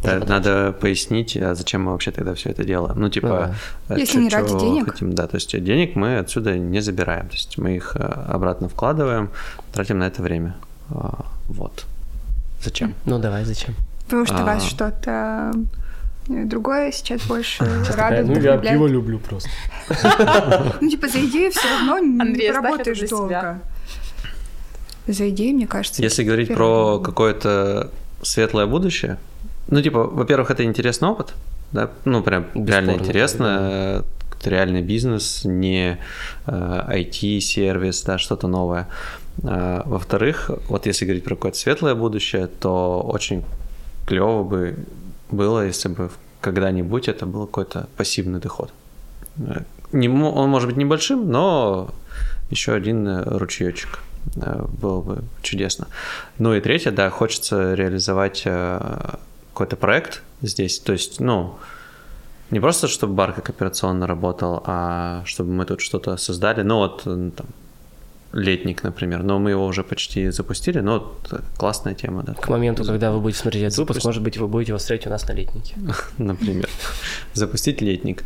Да, 0.03 0.19
надо 0.19 0.73
пояснить, 0.73 1.37
а 1.37 1.55
зачем 1.55 1.85
мы 1.85 1.93
вообще 1.93 2.11
тогда 2.11 2.35
все 2.35 2.51
это 2.51 2.65
делаем. 2.65 2.99
Ну, 2.99 3.09
типа, 3.09 3.55
э, 3.89 3.99
Если 3.99 4.21
не 4.21 4.29
ради 4.29 4.59
денег. 4.59 4.91
Хотим, 4.91 5.15
да, 5.15 5.27
то 5.27 5.37
есть 5.37 5.51
денег 5.65 5.97
мы 5.97 6.19
отсюда 6.19 6.59
не 6.59 6.81
забираем. 6.81 7.29
То 7.29 7.35
есть 7.35 7.59
мы 7.59 7.77
их 7.77 7.97
э, 7.97 8.03
обратно 8.03 8.69
вкладываем, 8.69 9.31
тратим 9.73 9.99
на 9.99 10.05
это 10.05 10.23
время. 10.23 10.55
А, 10.91 11.25
Вот. 11.49 11.87
Зачем? 12.63 12.95
Ну, 13.07 13.19
давай, 13.19 13.45
зачем? 13.45 13.75
Потому 14.05 14.27
что 14.27 14.45
вас 14.45 14.63
А. 14.63 14.67
что-то 14.67 15.53
э, 16.29 16.45
другое 16.45 16.93
сейчас 16.93 17.23
больше 17.23 17.65
Сейчас 17.65 17.89
такая, 17.89 18.21
радует, 18.21 18.39
ну, 18.39 18.45
я 18.45 18.59
пиво 18.59 18.87
люблю 18.87 19.19
просто. 19.19 19.49
Ну, 20.81 20.89
типа, 20.91 21.09
за 21.09 21.25
идею 21.25 21.51
все 21.51 21.69
равно 21.69 21.99
не 21.99 22.51
работаешь 22.51 23.09
долго. 23.09 23.61
За 25.07 25.29
идею, 25.31 25.55
мне 25.57 25.67
кажется. 25.67 26.03
Если 26.03 26.25
говорить 26.25 26.55
про 26.55 26.99
какое-то 26.99 27.91
светлое 28.23 28.67
будущее, 28.67 29.19
ну, 29.69 29.83
типа, 29.83 30.05
во-первых, 30.05 30.51
это 30.51 30.65
интересный 30.65 31.09
опыт, 31.09 31.35
да, 31.73 31.91
ну, 32.05 32.23
прям 32.23 32.47
реально 32.55 32.91
Бесспорно, 32.91 32.91
интересно, 32.93 33.59
э, 33.61 34.03
какой-то 34.29 34.51
реальный 34.51 34.83
бизнес, 34.83 35.45
не 35.45 35.99
э, 36.47 36.85
IT-сервис, 36.97 38.03
да, 38.03 38.19
что-то 38.19 38.49
новое. 38.49 38.89
А, 39.45 39.83
Во-вторых, 39.87 40.51
вот 40.69 40.87
если 40.87 41.05
говорить 41.07 41.25
про 41.25 41.35
какое-то 41.35 41.59
светлое 41.59 41.95
будущее, 41.95 42.47
то 42.47 43.01
очень 43.01 43.45
клево 44.07 44.43
бы 44.43 44.77
было, 45.31 45.67
если 45.67 45.89
бы 45.89 46.11
когда-нибудь 46.41 47.09
это 47.09 47.25
был 47.25 47.47
какой-то 47.47 47.89
пассивный 47.97 48.41
доход. 48.41 48.71
Э, 49.39 49.63
Не, 49.93 50.09
он 50.09 50.51
может 50.51 50.69
быть 50.69 50.77
небольшим, 50.77 51.31
но 51.31 51.89
еще 52.51 52.73
один 52.73 53.07
э, 53.09 53.23
ручеечек 53.39 53.89
э, 53.89 54.12
было 54.35 55.01
бы 55.01 55.25
чудесно. 55.43 55.87
Ну 56.39 56.55
и 56.55 56.61
третье, 56.61 56.91
да, 56.91 57.11
хочется 57.11 57.75
реализовать 57.75 58.43
э, 58.45 59.17
какой-то 59.53 59.77
проект 59.77 60.23
здесь, 60.43 60.79
то 60.79 60.93
есть, 60.93 61.21
ну, 61.21 61.57
не 62.51 62.61
просто, 62.61 62.87
чтобы 62.87 63.15
бар 63.15 63.33
как 63.33 63.49
операционно 63.49 64.07
работал, 64.07 64.63
а 64.67 65.23
чтобы 65.25 65.53
мы 65.53 65.65
тут 65.65 65.81
что-то 65.81 66.17
создали. 66.17 66.63
Ну 66.63 66.77
вот, 66.77 67.03
э, 67.07 67.31
там, 67.37 67.47
летник, 68.33 68.83
например, 68.83 69.23
но 69.23 69.39
мы 69.39 69.51
его 69.51 69.67
уже 69.67 69.83
почти 69.83 70.31
запустили, 70.31 70.81
но 70.81 70.93
вот 70.99 71.33
э, 71.33 71.41
классная 71.57 71.95
тема, 71.95 72.23
да. 72.23 72.35
К 72.35 72.49
моменту, 72.49 72.85
когда 72.85 73.11
вы 73.11 73.21
будете 73.21 73.41
смотреть 73.41 73.65
этот 73.65 73.79
выпуск, 73.79 73.97
Запусти. 73.97 74.09
может 74.09 74.23
быть, 74.23 74.37
вы 74.39 74.49
будете 74.49 74.71
его 74.71 74.79
встретить 74.79 75.07
у 75.07 75.11
нас 75.11 75.27
на 75.29 75.33
летнике. 75.33 75.77
например, 76.19 76.69
запустить 77.35 77.81
летник. 77.81 78.25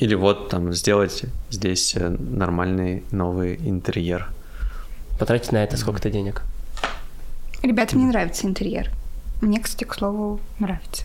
Или 0.00 0.14
вот 0.14 0.48
там 0.48 0.72
сделать 0.72 1.24
здесь 1.50 1.94
э, 1.94 2.08
нормальный 2.08 3.04
новый 3.10 3.56
интерьер. 3.56 4.28
Потратить 5.18 5.52
на 5.52 5.62
это 5.62 5.76
сколько-то 5.76 6.08
денег. 6.10 6.42
Ребята, 7.62 7.96
мне 7.96 8.06
нравится 8.06 8.46
интерьер. 8.46 8.90
Мне, 9.42 9.60
кстати, 9.60 9.84
к 9.84 9.92
слову, 9.94 10.40
нравится. 10.58 11.04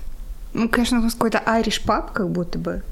Ну, 0.53 0.69
конечно, 0.69 0.99
у 0.99 1.01
нас 1.01 1.13
какой-то 1.13 1.39
Irish 1.45 1.85
паб, 1.85 2.13
как 2.13 2.29
будто 2.29 2.57
бы. 2.57 2.83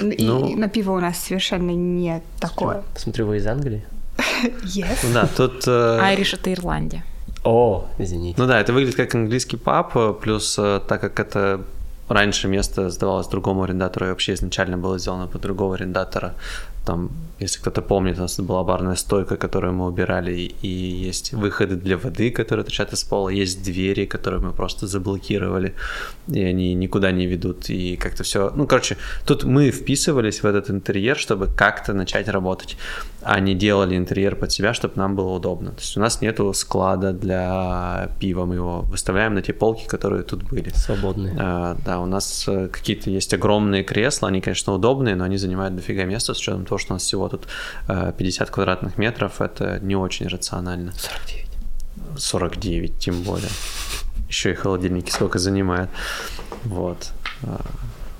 И 0.00 0.24
Ну. 0.24 0.56
на 0.56 0.68
пиво 0.68 0.92
у 0.92 1.00
нас 1.00 1.18
совершенно 1.18 1.72
не 1.72 2.22
такое. 2.38 2.84
Смотрю, 2.96 3.26
вы 3.26 3.38
из 3.38 3.46
Англии. 3.46 3.84
Yes. 4.62 4.98
Ну 5.02 5.12
да, 5.14 5.26
тут... 5.26 5.66
э, 5.66 5.98
Айриш— 6.00 6.34
это 6.34 6.52
Ирландия. 6.52 7.04
О, 7.42 7.86
извините. 7.98 8.40
Ну 8.40 8.46
да, 8.46 8.60
это 8.60 8.72
выглядит 8.72 8.94
как 8.94 9.12
английский 9.16 9.56
паб, 9.56 9.96
э, 9.96 10.14
плюс 10.22 10.54
так 10.54 11.00
как 11.00 11.18
это 11.18 11.62
раньше 12.08 12.48
место 12.48 12.90
сдавалось 12.90 13.28
другому 13.28 13.62
арендатору 13.62 14.06
и 14.06 14.08
вообще 14.08 14.34
изначально 14.34 14.78
было 14.78 14.98
сделано 14.98 15.26
под 15.26 15.42
другого 15.42 15.74
арендатора, 15.74 16.34
там, 16.88 17.10
если 17.40 17.60
кто-то 17.60 17.82
помнит, 17.82 18.18
у 18.18 18.22
нас 18.22 18.40
была 18.40 18.64
барная 18.64 18.96
стойка, 18.96 19.36
которую 19.36 19.74
мы 19.74 19.86
убирали, 19.86 20.32
и- 20.62 21.08
есть 21.08 21.32
выходы 21.34 21.76
для 21.76 21.96
воды, 21.96 22.30
которые 22.30 22.64
торчат 22.64 22.92
из 22.92 23.04
пола, 23.04 23.28
есть 23.28 23.62
двери, 23.62 24.06
которые 24.06 24.40
мы 24.40 24.52
просто 24.52 24.86
заблокировали, 24.86 25.74
и 26.28 26.42
они 26.42 26.74
никуда 26.74 27.12
не 27.12 27.26
ведут, 27.26 27.70
и 27.70 27.96
как-то 27.96 28.22
все... 28.22 28.50
Ну, 28.56 28.66
короче, 28.66 28.96
тут 29.26 29.44
мы 29.44 29.70
вписывались 29.70 30.42
в 30.42 30.46
этот 30.46 30.70
интерьер, 30.70 31.16
чтобы 31.18 31.46
как-то 31.56 31.92
начать 31.92 32.28
работать, 32.28 32.78
не 33.40 33.54
делали 33.54 33.96
интерьер 33.96 34.36
под 34.36 34.52
себя, 34.52 34.72
чтобы 34.74 34.94
нам 34.96 35.16
было 35.16 35.30
удобно. 35.30 35.72
То 35.72 35.80
есть 35.80 35.96
у 35.96 36.00
нас 36.00 36.20
нету 36.20 36.52
склада 36.52 37.12
для 37.12 38.10
пива, 38.20 38.44
мы 38.44 38.54
его 38.54 38.80
выставляем 38.82 39.34
на 39.34 39.42
те 39.42 39.52
полки, 39.52 39.86
которые 39.86 40.22
тут 40.22 40.44
были. 40.44 40.70
Свободные. 40.70 41.34
А, 41.38 41.76
да, 41.84 41.98
у 42.00 42.06
нас 42.06 42.44
э, 42.46 42.68
какие-то 42.68 43.10
есть 43.10 43.34
огромные 43.34 43.82
кресла, 43.82 44.28
они, 44.28 44.40
конечно, 44.40 44.72
удобные, 44.72 45.16
но 45.16 45.24
они 45.24 45.36
занимают 45.36 45.74
дофига 45.74 46.04
места, 46.04 46.32
с 46.34 46.38
учетом 46.38 46.64
того, 46.64 46.78
что 46.78 46.92
у 46.92 46.94
нас 46.94 47.02
всего 47.02 47.28
тут 47.28 47.48
э, 47.88 48.12
50 48.16 48.50
квадратных 48.50 48.98
метров, 48.98 49.40
это 49.40 49.80
не 49.80 49.96
очень 49.96 50.28
рационально. 50.28 50.92
49. 50.92 51.48
49, 52.18 52.98
тем 52.98 53.22
более. 53.22 53.50
Еще 54.28 54.52
и 54.52 54.54
холодильники 54.54 55.10
сколько 55.10 55.38
занимают. 55.38 55.90
Вот. 56.64 57.10
А, 57.42 57.60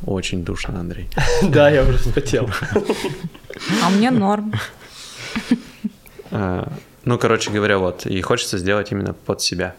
Очень 0.04 0.44
душно, 0.44 0.80
Андрей. 0.80 1.08
Да, 1.42 1.70
я 1.70 1.82
уже 1.82 1.98
вспотел. 1.98 2.48
А 3.84 3.90
мне 3.90 4.10
норм. 4.10 4.52
А, 6.30 6.70
Ну, 7.04 7.18
короче 7.18 7.50
говоря, 7.50 7.78
вот. 7.78 8.06
И 8.06 8.20
хочется 8.20 8.58
сделать 8.58 8.92
именно 8.92 9.14
под 9.14 9.40
себя. 9.40 9.74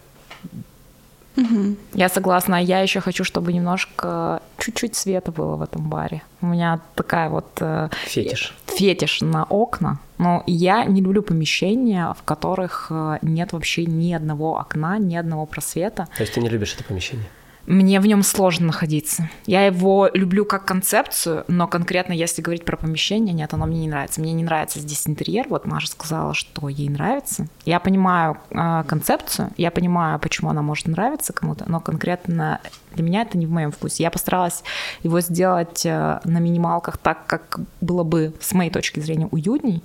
Я 1.94 2.10
согласна. 2.10 2.62
Я 2.62 2.82
еще 2.82 3.00
хочу, 3.00 3.24
чтобы 3.24 3.54
немножко, 3.54 4.42
чуть-чуть 4.58 4.96
света 4.96 5.32
было 5.32 5.56
в 5.56 5.62
этом 5.62 5.90
баре. 5.90 6.22
У 6.42 6.48
меня 6.48 6.80
такая 6.96 7.30
вот 7.30 7.46
э, 7.62 7.90
Фетиш. 8.06 8.54
фетиш 8.66 9.22
на 9.22 9.46
окна. 9.46 10.00
Но 10.18 10.44
я 10.48 10.84
не 10.86 11.02
люблю 11.02 11.22
помещения, 11.22 12.14
в 12.14 12.24
которых 12.24 12.88
э, 12.90 13.20
нет 13.22 13.54
вообще 13.54 13.86
ни 13.86 14.12
одного 14.14 14.58
окна, 14.58 14.98
ни 15.00 15.16
одного 15.16 15.46
просвета. 15.46 16.08
То 16.18 16.24
есть 16.24 16.34
ты 16.34 16.42
не 16.42 16.50
любишь 16.50 16.74
это 16.74 16.84
помещение? 16.84 17.28
Мне 17.70 18.00
в 18.00 18.08
нем 18.08 18.24
сложно 18.24 18.66
находиться. 18.66 19.30
Я 19.46 19.68
его 19.68 20.10
люблю 20.12 20.44
как 20.44 20.66
концепцию, 20.66 21.46
но 21.48 21.68
конкретно 21.68 22.14
если 22.14 22.42
говорить 22.42 22.66
про 22.66 22.76
помещение, 22.76 23.32
нет, 23.32 23.54
оно 23.54 23.68
мне 23.68 23.82
не 23.82 23.88
нравится. 23.88 24.20
Мне 24.22 24.34
не 24.34 24.44
нравится 24.44 24.80
здесь 24.80 25.04
интерьер. 25.06 25.46
Вот 25.50 25.68
Маша 25.68 25.88
сказала, 25.88 26.34
что 26.34 26.68
ей 26.68 26.90
нравится. 26.90 27.46
Я 27.66 27.80
понимаю 27.80 28.40
э, 28.50 28.84
концепцию, 28.88 29.52
я 29.56 29.70
понимаю, 29.70 30.18
почему 30.18 30.50
она 30.50 30.64
может 30.64 30.88
нравиться 30.88 31.32
кому-то, 31.32 31.70
но 31.70 31.80
конкретно 31.80 32.60
для 32.96 33.04
меня 33.04 33.22
это 33.22 33.38
не 33.38 33.46
в 33.46 33.52
моем 33.52 33.72
вкусе. 33.72 34.02
Я 34.02 34.10
постаралась 34.10 34.64
его 35.04 35.22
сделать 35.22 35.86
э, 35.86 36.22
на 36.24 36.40
минималках 36.40 36.98
так, 36.98 37.28
как 37.28 37.60
было 37.82 38.04
бы 38.04 38.34
с 38.40 38.52
моей 38.54 38.72
точки 38.72 39.00
зрения 39.00 39.28
уютней. 39.28 39.84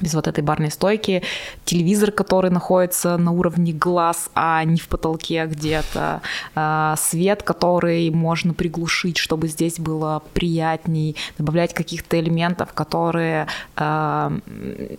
Без 0.00 0.14
вот 0.14 0.26
этой 0.26 0.42
барной 0.42 0.70
стойки, 0.70 1.22
телевизор, 1.64 2.10
который 2.12 2.50
находится 2.50 3.16
на 3.16 3.30
уровне 3.30 3.72
глаз, 3.72 4.30
а 4.34 4.64
не 4.64 4.78
в 4.78 4.88
потолке 4.88 5.46
где-то, 5.46 6.22
а, 6.54 6.96
свет, 6.96 7.42
который 7.42 8.10
можно 8.10 8.54
приглушить, 8.54 9.18
чтобы 9.18 9.48
здесь 9.48 9.78
было 9.78 10.22
приятней, 10.32 11.16
добавлять 11.38 11.74
каких-то 11.74 12.18
элементов, 12.18 12.72
которые 12.72 13.46
а, 13.76 14.32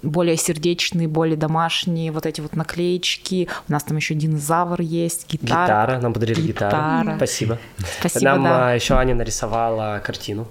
более 0.04 0.38
сердечные, 0.38 1.08
более 1.08 1.38
домашние, 1.38 2.12
вот 2.12 2.26
эти 2.26 2.42
вот 2.42 2.56
наклеечки. 2.56 3.50
У 3.68 3.72
нас 3.72 3.84
там 3.84 3.98
еще 3.98 4.14
динозавр 4.14 4.82
есть, 4.82 5.28
гитара. 5.30 5.64
Гитара, 5.64 6.00
нам 6.00 6.14
подарили 6.14 6.42
гитару. 6.42 6.76
Гитара. 6.76 7.16
Спасибо. 7.18 7.60
Спасибо, 8.00 8.26
Нам 8.26 8.44
да. 8.44 8.70
а, 8.70 8.74
еще 8.74 8.94
Аня 8.96 9.16
нарисовала 9.16 10.02
картину. 10.04 10.48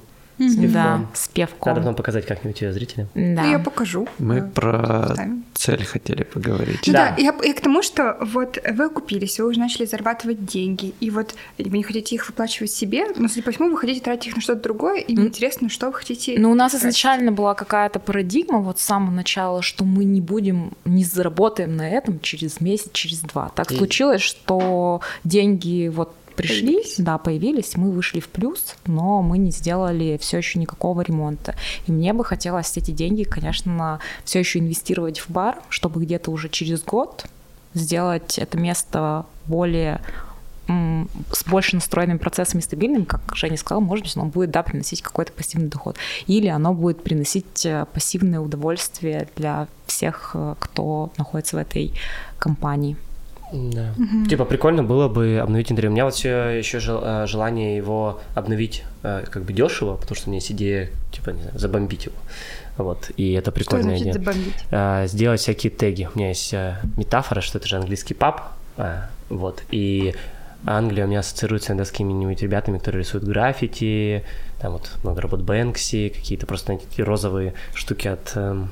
С 0.49 0.55
Да, 0.57 0.63
пивком. 0.63 1.09
с 1.15 1.29
певком. 1.29 1.71
Надо 1.71 1.81
потом 1.81 1.95
показать 1.95 2.27
как-нибудь 2.27 2.61
ее 2.61 2.73
зрителям. 2.73 3.09
Да. 3.15 3.43
Ну, 3.43 3.51
я 3.51 3.59
покажу. 3.59 4.09
Мы 4.19 4.37
Э, 4.39 4.43
про 4.43 5.03
поставим. 5.09 5.45
цель 5.55 5.85
хотели 5.85 6.23
поговорить. 6.25 6.81
Ну 6.87 6.93
да, 6.93 7.15
Да. 7.17 7.23
я, 7.23 7.35
я 7.43 7.55
к 7.55 7.61
тому, 7.61 7.83
что 7.83 8.17
вот 8.21 8.59
вы 8.73 8.85
окупились, 8.85 9.39
вы 9.39 9.47
уже 9.49 9.59
начали 9.61 9.85
зарабатывать 9.87 10.45
деньги, 10.45 10.95
и 11.01 11.11
вот 11.11 11.35
вы 11.59 11.77
не 11.79 11.83
хотите 11.83 12.15
их 12.15 12.27
выплачивать 12.29 12.71
себе, 12.71 13.07
но, 13.17 13.29
судя 13.29 13.43
по 13.43 13.51
всему, 13.53 13.71
вы 13.71 13.77
хотите 13.79 14.01
тратить 14.01 14.29
их 14.29 14.37
на 14.37 14.43
что-то 14.43 14.63
другое, 14.63 15.01
и 15.01 15.15
мне 15.17 15.27
интересно, 15.27 15.69
что 15.69 15.87
вы 15.89 15.93
хотите... 15.95 16.37
Ну, 16.39 16.51
у 16.51 16.55
нас 16.55 16.73
тратить. 16.73 16.85
изначально 16.89 17.33
была 17.33 17.55
какая-то 17.55 17.99
парадигма 17.99 18.59
вот 18.59 18.79
с 18.79 18.83
самого 18.83 19.11
начала, 19.11 19.63
что 19.63 19.85
мы 19.85 20.05
не 20.05 20.21
будем, 20.21 20.73
не 20.85 21.05
заработаем 21.05 21.77
на 21.77 21.89
этом 21.89 22.21
через 22.21 22.61
месяц, 22.61 22.91
через 22.93 23.21
два. 23.21 23.51
Так 23.55 23.71
И- 23.73 23.77
случилось, 23.77 24.23
что 24.23 25.01
деньги 25.25 25.89
вот 25.89 26.15
пришли, 26.43 26.67
Появились. 26.67 26.95
да, 26.99 27.19
появились, 27.19 27.77
мы 27.77 27.91
вышли 27.91 28.21
в 28.21 28.29
плюс, 28.29 28.77
но 28.87 29.23
мы 29.23 29.39
не 29.39 29.51
сделали 29.51 30.19
все 30.21 30.39
еще 30.39 30.59
никакого 30.59 31.01
ремонта. 31.01 31.55
И 31.87 31.93
мне 31.93 32.13
бы 32.13 32.25
хотелось 32.25 32.77
эти 32.77 32.91
деньги, 32.91 33.23
конечно, 33.23 34.01
все 34.25 34.41
еще 34.41 34.59
инвестировать 34.59 35.21
в 35.21 35.31
бар, 35.31 35.59
чтобы 35.69 36.03
где-то 36.05 36.31
уже 36.31 36.49
через 36.49 36.83
год 36.83 37.27
сделать 37.75 38.39
это 38.39 38.59
место 38.59 39.25
более 39.47 40.01
с 40.69 41.45
больше 41.47 41.75
настроенными 41.75 42.19
процессами 42.19 42.61
стабильным, 42.61 43.05
как 43.05 43.21
Женя 43.35 43.57
сказала, 43.57 43.83
может 43.83 44.05
быть, 44.05 44.17
оно 44.17 44.27
будет, 44.27 44.51
да, 44.51 44.63
приносить 44.63 45.03
какой-то 45.03 45.33
пассивный 45.33 45.69
доход. 45.69 45.97
Или 46.27 46.47
оно 46.47 46.73
будет 46.73 47.03
приносить 47.03 47.67
э, 47.67 47.85
пассивное 47.93 48.41
удовольствие 48.41 49.29
для 49.37 49.67
всех, 49.87 50.31
э, 50.35 50.55
кто 50.61 51.13
находится 51.19 51.57
в 51.57 51.59
этой 51.59 51.93
компании. 52.39 52.97
Да. 53.53 53.95
Типа 54.29 54.45
прикольно 54.45 54.83
было 54.83 55.09
бы 55.09 55.39
обновить 55.39 55.71
интерьер. 55.71 55.91
У 55.91 55.93
меня 55.95 56.05
вот 56.05 56.15
все 56.15 56.49
еще 56.51 56.81
желание 56.81 57.77
его 57.77 58.21
обновить 58.35 58.85
э, 59.03 59.25
как 59.31 59.45
бы 59.45 59.53
дешево, 59.53 59.97
потому 59.97 60.17
что 60.17 60.29
у 60.29 60.31
меня 60.31 60.39
есть 60.39 60.51
идея, 60.53 60.91
типа, 61.13 61.31
не 61.31 61.43
знаю, 61.43 61.59
забомбить 61.59 62.07
его. 62.07 62.17
Вот, 62.79 63.11
и 63.17 63.33
это 63.33 63.51
Что 63.51 63.53
прикольная 63.53 63.99
значит 63.99 64.03
идея. 64.03 64.13
забомбить? 64.15 64.55
А, 64.71 65.07
сделать 65.07 65.41
всякие 65.41 65.71
теги. 65.71 66.09
У 66.15 66.19
меня 66.19 66.29
есть 66.29 66.55
метафора, 66.97 67.43
что 67.43 67.59
это 67.59 67.69
же 67.69 67.77
английский 67.77 68.15
паб, 68.15 68.53
а, 68.79 69.11
вот, 69.29 69.63
и 69.71 70.15
Англия 70.65 71.05
у 71.05 71.09
меня 71.09 71.21
ассоциируется 71.21 71.73
иногда 71.73 71.85
с 71.85 71.91
какими-нибудь 71.91 72.41
ребятами, 72.41 72.79
которые 72.79 73.03
рисуют 73.03 73.25
граффити, 73.25 74.25
там 74.61 74.73
вот 74.75 74.91
много 75.03 75.21
работ 75.21 75.43
Бэнкси, 75.43 76.11
какие-то 76.11 76.47
просто 76.47 76.67
знаете, 76.67 76.87
такие 76.89 77.05
розовые 77.05 77.55
штуки 77.75 78.07
от 78.07 78.33
эм, 78.37 78.71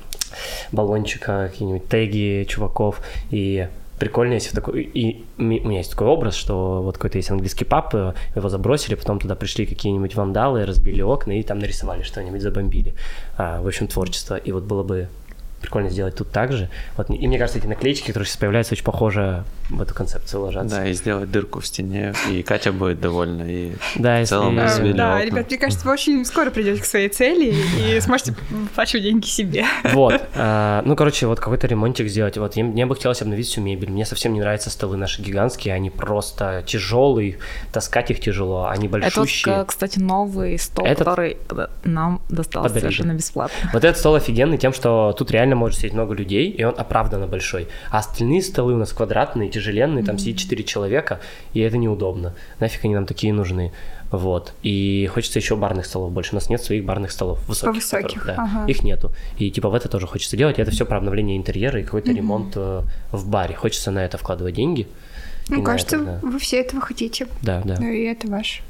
баллончика, 0.70 1.48
какие-нибудь 1.50 1.88
теги 1.88 2.46
чуваков, 2.48 3.00
и 3.30 3.68
прикольно, 4.00 4.32
если 4.32 4.54
такой... 4.54 4.82
И 4.82 5.24
у 5.38 5.42
меня 5.42 5.78
есть 5.78 5.90
такой 5.90 6.08
образ, 6.08 6.34
что 6.34 6.82
вот 6.82 6.96
какой-то 6.96 7.18
есть 7.18 7.30
английский 7.30 7.64
паб, 7.64 7.94
э, 7.94 8.14
его 8.34 8.48
забросили, 8.48 8.96
потом 8.96 9.20
туда 9.20 9.36
пришли 9.36 9.66
какие-нибудь 9.66 10.16
вандалы, 10.16 10.66
разбили 10.66 11.02
окна 11.02 11.38
и 11.38 11.42
там 11.42 11.58
нарисовали 11.58 12.02
что-нибудь, 12.02 12.40
забомбили. 12.40 12.94
А, 13.36 13.60
в 13.60 13.66
общем, 13.66 13.86
творчество. 13.86 14.36
И 14.36 14.50
вот 14.52 14.64
было 14.64 14.82
бы 14.82 15.08
прикольно 15.60 15.90
сделать 15.90 16.14
тут 16.16 16.30
так 16.30 16.52
же. 16.52 16.68
Вот, 16.96 17.10
и 17.10 17.26
мне 17.26 17.38
кажется, 17.38 17.58
эти 17.58 17.66
наклеечки, 17.66 18.06
которые 18.08 18.26
сейчас 18.26 18.36
появляются, 18.38 18.74
очень 18.74 18.84
похоже 18.84 19.44
в 19.68 19.80
эту 19.80 19.94
концепцию 19.94 20.42
ложатся. 20.42 20.76
Да, 20.76 20.86
и 20.88 20.92
сделать 20.94 21.30
дырку 21.30 21.60
в 21.60 21.66
стене, 21.66 22.12
и 22.30 22.42
Катя 22.42 22.72
будет 22.72 23.00
довольна, 23.00 23.42
и 23.42 23.72
Да, 23.96 24.16
в 24.16 24.20
если- 24.20 24.30
целом 24.34 24.58
Э, 24.58 24.62
разбили 24.64 24.92
да, 24.92 25.14
окна. 25.16 25.24
ребят, 25.26 25.48
мне 25.48 25.58
кажется, 25.58 25.86
вы 25.86 25.92
очень 25.92 26.24
скоро 26.24 26.50
придете 26.50 26.80
к 26.82 26.84
своей 26.84 27.08
цели 27.08 27.54
и 27.78 28.00
сможете 28.00 28.34
выплачивать 28.50 29.04
деньги 29.04 29.26
себе. 29.26 29.64
Вот. 29.92 30.20
а, 30.34 30.82
ну, 30.84 30.96
короче, 30.96 31.26
вот 31.26 31.38
какой-то 31.38 31.66
ремонтик 31.66 32.08
сделать. 32.08 32.36
Вот 32.38 32.56
мне 32.56 32.86
бы 32.86 32.96
хотелось 32.96 33.22
обновить 33.22 33.46
всю 33.46 33.60
мебель. 33.60 33.90
Мне 33.90 34.04
совсем 34.06 34.32
не 34.32 34.40
нравятся 34.40 34.70
столы 34.70 34.96
наши 34.96 35.22
гигантские. 35.22 35.74
Они 35.74 35.90
просто 35.90 36.64
тяжелые. 36.66 37.38
Таскать 37.72 38.10
их 38.10 38.20
тяжело. 38.20 38.66
Они 38.66 38.86
Это 38.88 38.92
большущие. 38.92 39.54
э, 39.60 39.64
кстати, 39.66 39.98
новый 39.98 40.58
стол, 40.58 40.84
Этот- 40.86 40.98
который 41.06 41.36
нам 41.84 42.22
достался 42.28 42.74
совершенно 42.74 43.12
бесплатно. 43.12 43.70
Вот 43.72 43.84
этот 43.84 43.98
стол 43.98 44.14
офигенный 44.16 44.58
тем, 44.58 44.72
что 44.72 45.14
тут 45.16 45.30
реально 45.30 45.49
может 45.56 45.78
сидеть 45.78 45.92
много 45.92 46.14
людей, 46.14 46.50
и 46.50 46.64
он 46.64 46.74
оправданно 46.76 47.26
большой. 47.26 47.68
А 47.90 47.98
остальные 47.98 48.42
столы 48.42 48.74
у 48.74 48.76
нас 48.76 48.92
квадратные, 48.92 49.48
тяжеленные, 49.48 50.04
там 50.04 50.18
сидит 50.18 50.38
4 50.38 50.64
человека, 50.64 51.20
и 51.54 51.60
это 51.60 51.76
неудобно. 51.76 52.34
Нафиг 52.58 52.84
они 52.84 52.94
нам 52.94 53.06
такие 53.06 53.32
нужны. 53.32 53.72
Вот. 54.10 54.54
И 54.62 55.08
хочется 55.12 55.38
еще 55.38 55.56
барных 55.56 55.86
столов 55.86 56.12
больше. 56.12 56.32
У 56.32 56.34
нас 56.34 56.48
нет 56.48 56.62
своих 56.62 56.84
барных 56.84 57.12
столов 57.12 57.46
высоких. 57.48 57.76
Высоких, 57.76 58.22
которых, 58.22 58.26
да. 58.26 58.42
ага. 58.42 58.66
Их 58.66 58.82
нету. 58.82 59.12
И 59.38 59.50
типа 59.50 59.68
в 59.68 59.74
это 59.74 59.88
тоже 59.88 60.06
хочется 60.06 60.36
делать. 60.36 60.58
И 60.58 60.62
это 60.62 60.70
все 60.70 60.84
про 60.84 60.98
обновление 60.98 61.36
интерьера 61.36 61.80
и 61.80 61.84
какой-то 61.84 62.12
ремонт 62.12 62.54
э, 62.56 62.82
в 63.12 63.28
баре. 63.28 63.54
Хочется 63.54 63.90
на 63.90 64.04
это 64.04 64.18
вкладывать 64.18 64.54
деньги. 64.56 64.88
Ну, 65.48 65.62
кажется, 65.62 65.96
это, 65.96 66.04
да. 66.04 66.20
вы 66.22 66.38
все 66.38 66.60
этого 66.60 66.80
хотите. 66.80 67.26
Да, 67.42 67.62
да. 67.64 67.76
Ну 67.78 67.88
и 67.88 68.04
это 68.04 68.28
ваш 68.28 68.62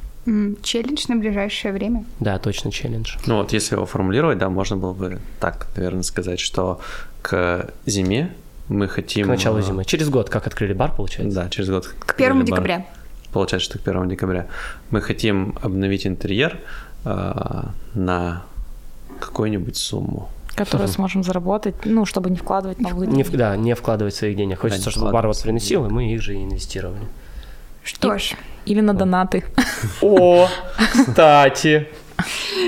челлендж 0.63 1.07
на 1.09 1.17
ближайшее 1.17 1.73
время. 1.73 2.05
Да, 2.21 2.39
точно 2.39 2.71
челлендж. 2.71 3.17
Ну 3.27 3.37
вот, 3.37 3.53
если 3.53 3.75
его 3.75 3.87
формулировать, 3.87 4.39
да, 4.39 4.49
можно 4.49 4.77
было 4.77 4.93
бы 4.93 5.19
так, 5.41 5.69
наверное, 5.77 6.03
сказать, 6.03 6.41
что 6.41 6.81
к 7.23 7.71
зиме 7.87 8.33
мы 8.69 8.87
хотим... 8.87 9.27
К 9.27 9.29
началу 9.31 9.59
э, 9.59 9.63
зимы. 9.63 9.85
Через 9.85 10.09
год, 10.09 10.31
как 10.31 10.47
открыли 10.47 10.73
бар, 10.73 10.95
получается? 10.95 11.43
Да, 11.43 11.49
через 11.49 11.71
год. 11.71 11.87
К 11.99 12.15
первому 12.15 12.45
декабря. 12.45 12.87
Получается, 13.33 13.71
что 13.71 13.79
к 13.79 13.89
1 13.89 14.09
декабря. 14.09 14.47
Мы 14.91 15.01
хотим 15.01 15.57
обновить 15.63 16.07
интерьер 16.07 16.59
э, 17.05 17.63
на 17.95 18.43
какую-нибудь 19.21 19.77
сумму. 19.77 20.29
Которую 20.57 20.89
сможем 20.89 21.23
заработать, 21.23 21.75
ну, 21.85 22.05
чтобы 22.05 22.29
не 22.29 22.37
вкладывать 22.37 22.81
новые 22.81 23.09
Не, 23.11 23.23
в- 23.23 23.31
да, 23.31 23.57
не 23.57 23.75
вкладывать 23.75 24.15
своих 24.15 24.37
денег. 24.37 24.59
Хочется, 24.59 24.87
не 24.87 24.91
чтобы 24.91 25.07
бар 25.07 25.23
вкладывать 25.23 25.43
приносил, 25.43 25.87
и 25.87 25.89
мы 25.91 26.13
их 26.13 26.21
же 26.21 26.35
и 26.35 26.45
инвестировали. 26.45 27.07
Что 27.85 28.19
ж, 28.19 28.33
Или 28.66 28.81
на 28.83 28.95
донаты. 28.95 29.43
О, 30.03 30.49
кстати. 30.93 31.87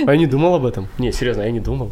А 0.07 0.11
я 0.12 0.16
не 0.16 0.27
думал 0.27 0.55
об 0.55 0.64
этом. 0.64 0.88
Не, 0.98 1.12
серьезно, 1.12 1.42
я 1.42 1.51
не 1.51 1.61
думал. 1.61 1.90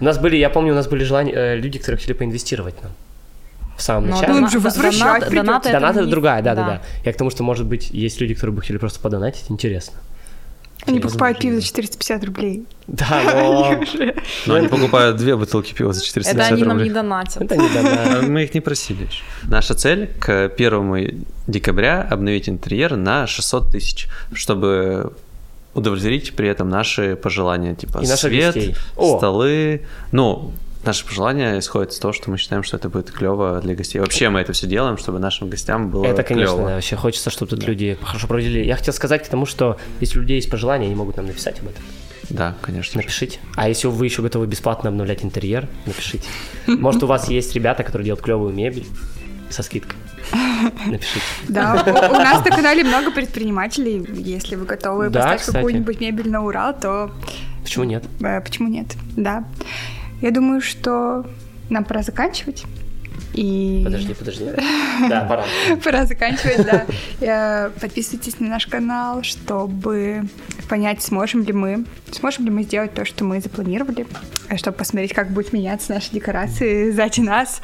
У 0.00 0.04
нас 0.04 0.18
были, 0.18 0.36
я 0.36 0.50
помню, 0.50 0.72
у 0.72 0.74
нас 0.76 0.88
были 0.88 1.04
желания, 1.04 1.32
э, 1.32 1.56
люди, 1.56 1.78
которые 1.78 1.98
хотели 1.98 2.16
поинвестировать 2.16 2.82
нам. 2.82 2.92
В 3.76 3.82
самом 3.82 4.06
Но 4.08 4.16
начале. 4.16 4.26
дона- 4.26 4.38
дона- 4.40 4.50
же 4.50 4.58
возвращать 4.58 5.22
донат- 5.22 5.34
донаты 5.34 5.70
Донат 5.72 5.96
это 5.96 6.04
не- 6.04 6.10
другая, 6.10 6.42
да, 6.42 6.54
да, 6.54 6.66
да. 6.66 6.82
Я 7.04 7.12
к 7.12 7.16
тому, 7.16 7.30
что, 7.30 7.44
может 7.44 7.66
быть, 7.66 7.90
есть 7.90 8.20
люди, 8.20 8.34
которые 8.34 8.54
бы 8.56 8.60
хотели 8.62 8.78
просто 8.78 8.98
подонатить, 9.00 9.44
интересно. 9.50 9.98
Они 10.88 11.00
покупают 11.00 11.38
пиво 11.38 11.56
за 11.56 11.62
450 11.62 12.24
рублей. 12.24 12.66
Да, 12.86 13.20
но... 13.24 13.80
Но 14.46 14.54
они 14.54 14.68
покупают 14.68 15.16
две 15.16 15.36
бутылки 15.36 15.74
пива 15.74 15.92
за 15.92 16.00
Это 16.00 16.06
450 16.08 16.52
они 16.52 16.62
нам 16.62 16.76
не 16.78 16.84
рублей. 16.84 16.94
донатят. 16.94 17.42
Это 17.42 17.56
не 17.56 17.68
донат. 17.68 17.98
А 18.06 18.22
Мы 18.22 18.44
их 18.44 18.54
не 18.54 18.60
просили 18.60 19.04
еще. 19.04 19.22
Наша 19.44 19.74
цель 19.74 20.10
к 20.18 20.52
1 20.56 21.26
декабря 21.46 22.06
обновить 22.10 22.48
интерьер 22.48 22.96
на 22.96 23.26
600 23.26 23.70
тысяч, 23.72 24.08
чтобы 24.32 25.12
удовлетворить 25.74 26.34
при 26.34 26.48
этом 26.48 26.68
наши 26.68 27.16
пожелания, 27.16 27.74
типа 27.74 27.98
И 27.98 28.06
свет, 28.06 28.76
столы. 28.94 29.82
Ну, 30.12 30.52
наши 30.88 31.04
пожелания 31.06 31.58
исходят 31.58 31.92
из 31.92 31.98
того, 31.98 32.12
что 32.12 32.30
мы 32.30 32.38
считаем, 32.38 32.62
что 32.62 32.76
это 32.76 32.88
будет 32.88 33.10
клево 33.10 33.60
для 33.62 33.74
гостей. 33.74 34.00
Вообще 34.00 34.30
мы 34.30 34.40
это 34.40 34.52
все 34.52 34.66
делаем, 34.66 34.96
чтобы 34.96 35.18
нашим 35.18 35.48
гостям 35.50 35.90
было 35.90 36.04
Это, 36.04 36.22
конечно, 36.22 36.54
клево. 36.54 36.68
да, 36.68 36.74
вообще 36.76 36.96
хочется, 36.96 37.30
чтобы 37.30 37.50
тут 37.50 37.62
люди 37.64 37.98
хорошо 38.02 38.26
проводили. 38.26 38.64
Я 38.64 38.76
хотел 38.76 38.94
сказать 38.94 39.24
к 39.24 39.28
тому, 39.28 39.46
что 39.46 39.76
если 40.00 40.18
у 40.18 40.22
людей 40.22 40.36
есть 40.36 40.50
пожелания, 40.50 40.86
они 40.86 40.94
могут 40.94 41.16
нам 41.18 41.26
написать 41.26 41.60
об 41.60 41.68
этом. 41.68 41.84
Да, 42.30 42.54
конечно. 42.62 42.92
же. 42.92 42.98
Напишите. 42.98 43.38
А 43.54 43.68
если 43.68 43.86
вы 43.88 44.04
еще 44.06 44.22
готовы 44.22 44.46
бесплатно 44.46 44.88
обновлять 44.90 45.24
интерьер, 45.24 45.68
напишите. 45.86 46.24
Может, 46.66 47.02
у 47.02 47.06
вас 47.06 47.28
есть 47.28 47.54
ребята, 47.54 47.82
которые 47.84 48.06
делают 48.06 48.24
клевую 48.24 48.52
мебель 48.54 48.86
со 49.50 49.62
скидкой. 49.62 49.96
Напишите. 50.86 51.20
Да, 51.48 51.82
у 51.86 52.14
у 52.14 52.18
нас 52.18 52.44
на 52.44 52.50
канале 52.50 52.84
много 52.84 53.10
предпринимателей. 53.10 54.06
Если 54.14 54.56
вы 54.56 54.66
готовы 54.66 55.08
Да, 55.10 55.20
поставить 55.20 55.40
кстати. 55.40 55.56
какую-нибудь 55.56 56.00
мебель 56.00 56.30
на 56.30 56.44
Урал, 56.44 56.74
то 56.78 57.10
Почему 57.62 57.84
нет? 57.84 58.04
э, 58.20 58.40
почему 58.42 58.68
нет? 58.68 58.86
Да. 59.16 59.44
Я 60.20 60.30
думаю, 60.30 60.60
что 60.60 61.26
нам 61.70 61.84
пора 61.84 62.02
заканчивать. 62.02 62.64
И... 63.34 63.82
Подожди, 63.84 64.14
подожди. 64.14 64.44
Да, 65.08 65.20
пора. 65.28 65.44
Пора 65.84 66.06
заканчивать, 66.06 66.64
да. 66.64 66.86
Э, 67.20 67.70
Подписывайтесь 67.80 68.40
на 68.40 68.48
наш 68.48 68.66
канал, 68.66 69.22
чтобы 69.22 70.24
понять, 70.68 71.02
сможем 71.02 71.42
ли 71.42 71.52
мы, 71.52 71.84
сможем 72.10 72.46
ли 72.46 72.50
мы 72.50 72.62
сделать 72.62 72.94
то, 72.94 73.04
что 73.04 73.24
мы 73.24 73.40
запланировали, 73.40 74.06
э, 74.48 74.56
чтобы 74.56 74.76
посмотреть, 74.76 75.14
как 75.14 75.30
будут 75.30 75.52
меняться 75.52 75.92
наши 75.92 76.10
декорации 76.10 76.90
сзади 76.90 77.20
нас. 77.20 77.60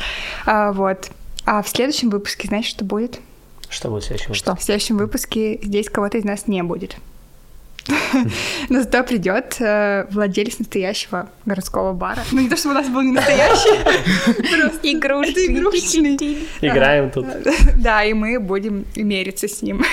А, 0.47 0.73
Вот. 0.73 1.11
А 1.47 1.63
в 1.63 1.69
следующем 1.69 2.11
выпуске, 2.11 2.49
знаете, 2.49 2.69
что 2.69 2.85
будет? 2.85 3.21
Что 3.69 3.91
будет 3.91 4.05
в 4.05 4.07
следующем? 4.07 4.35
Что? 4.35 4.55
В 4.55 4.63
следующем 4.63 4.97
выпуске 4.97 5.59
здесь 5.63 5.89
кого-то 5.91 6.19
из 6.19 6.25
нас 6.25 6.47
не 6.47 6.63
будет. 6.63 6.97
Но 8.69 8.81
зато 8.81 9.05
придет 9.05 9.57
э, 9.61 10.07
владелец 10.11 10.59
настоящего 10.59 11.29
городского 11.45 11.93
бара. 11.93 12.23
Ну, 12.33 12.41
не 12.41 12.49
то, 12.49 12.57
чтобы 12.57 12.75
у 12.75 12.79
нас 12.79 12.89
был 12.89 13.03
не 13.03 13.13
настоящий, 13.13 13.79
просто 15.01 15.47
игрушечный. 15.47 16.39
Играем 16.61 17.11
тут. 17.11 17.27
Да, 17.77 18.05
и 18.05 18.15
мы 18.15 18.41
будем 18.41 18.87
мериться 18.97 19.49
с 19.49 19.63
ним. 19.63 19.85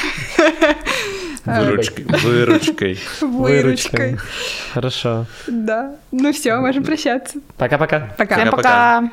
Выручкой. 1.45 2.05
Выручкой. 2.05 2.99
Выручкой. 3.21 4.17
Хорошо. 4.73 5.25
Да. 5.47 5.95
Ну 6.11 6.31
все, 6.33 6.55
можем 6.57 6.83
прощаться. 6.83 7.39
Пока-пока. 7.57 8.13
Пока-пока. 8.17 8.51
пока. 8.51 9.11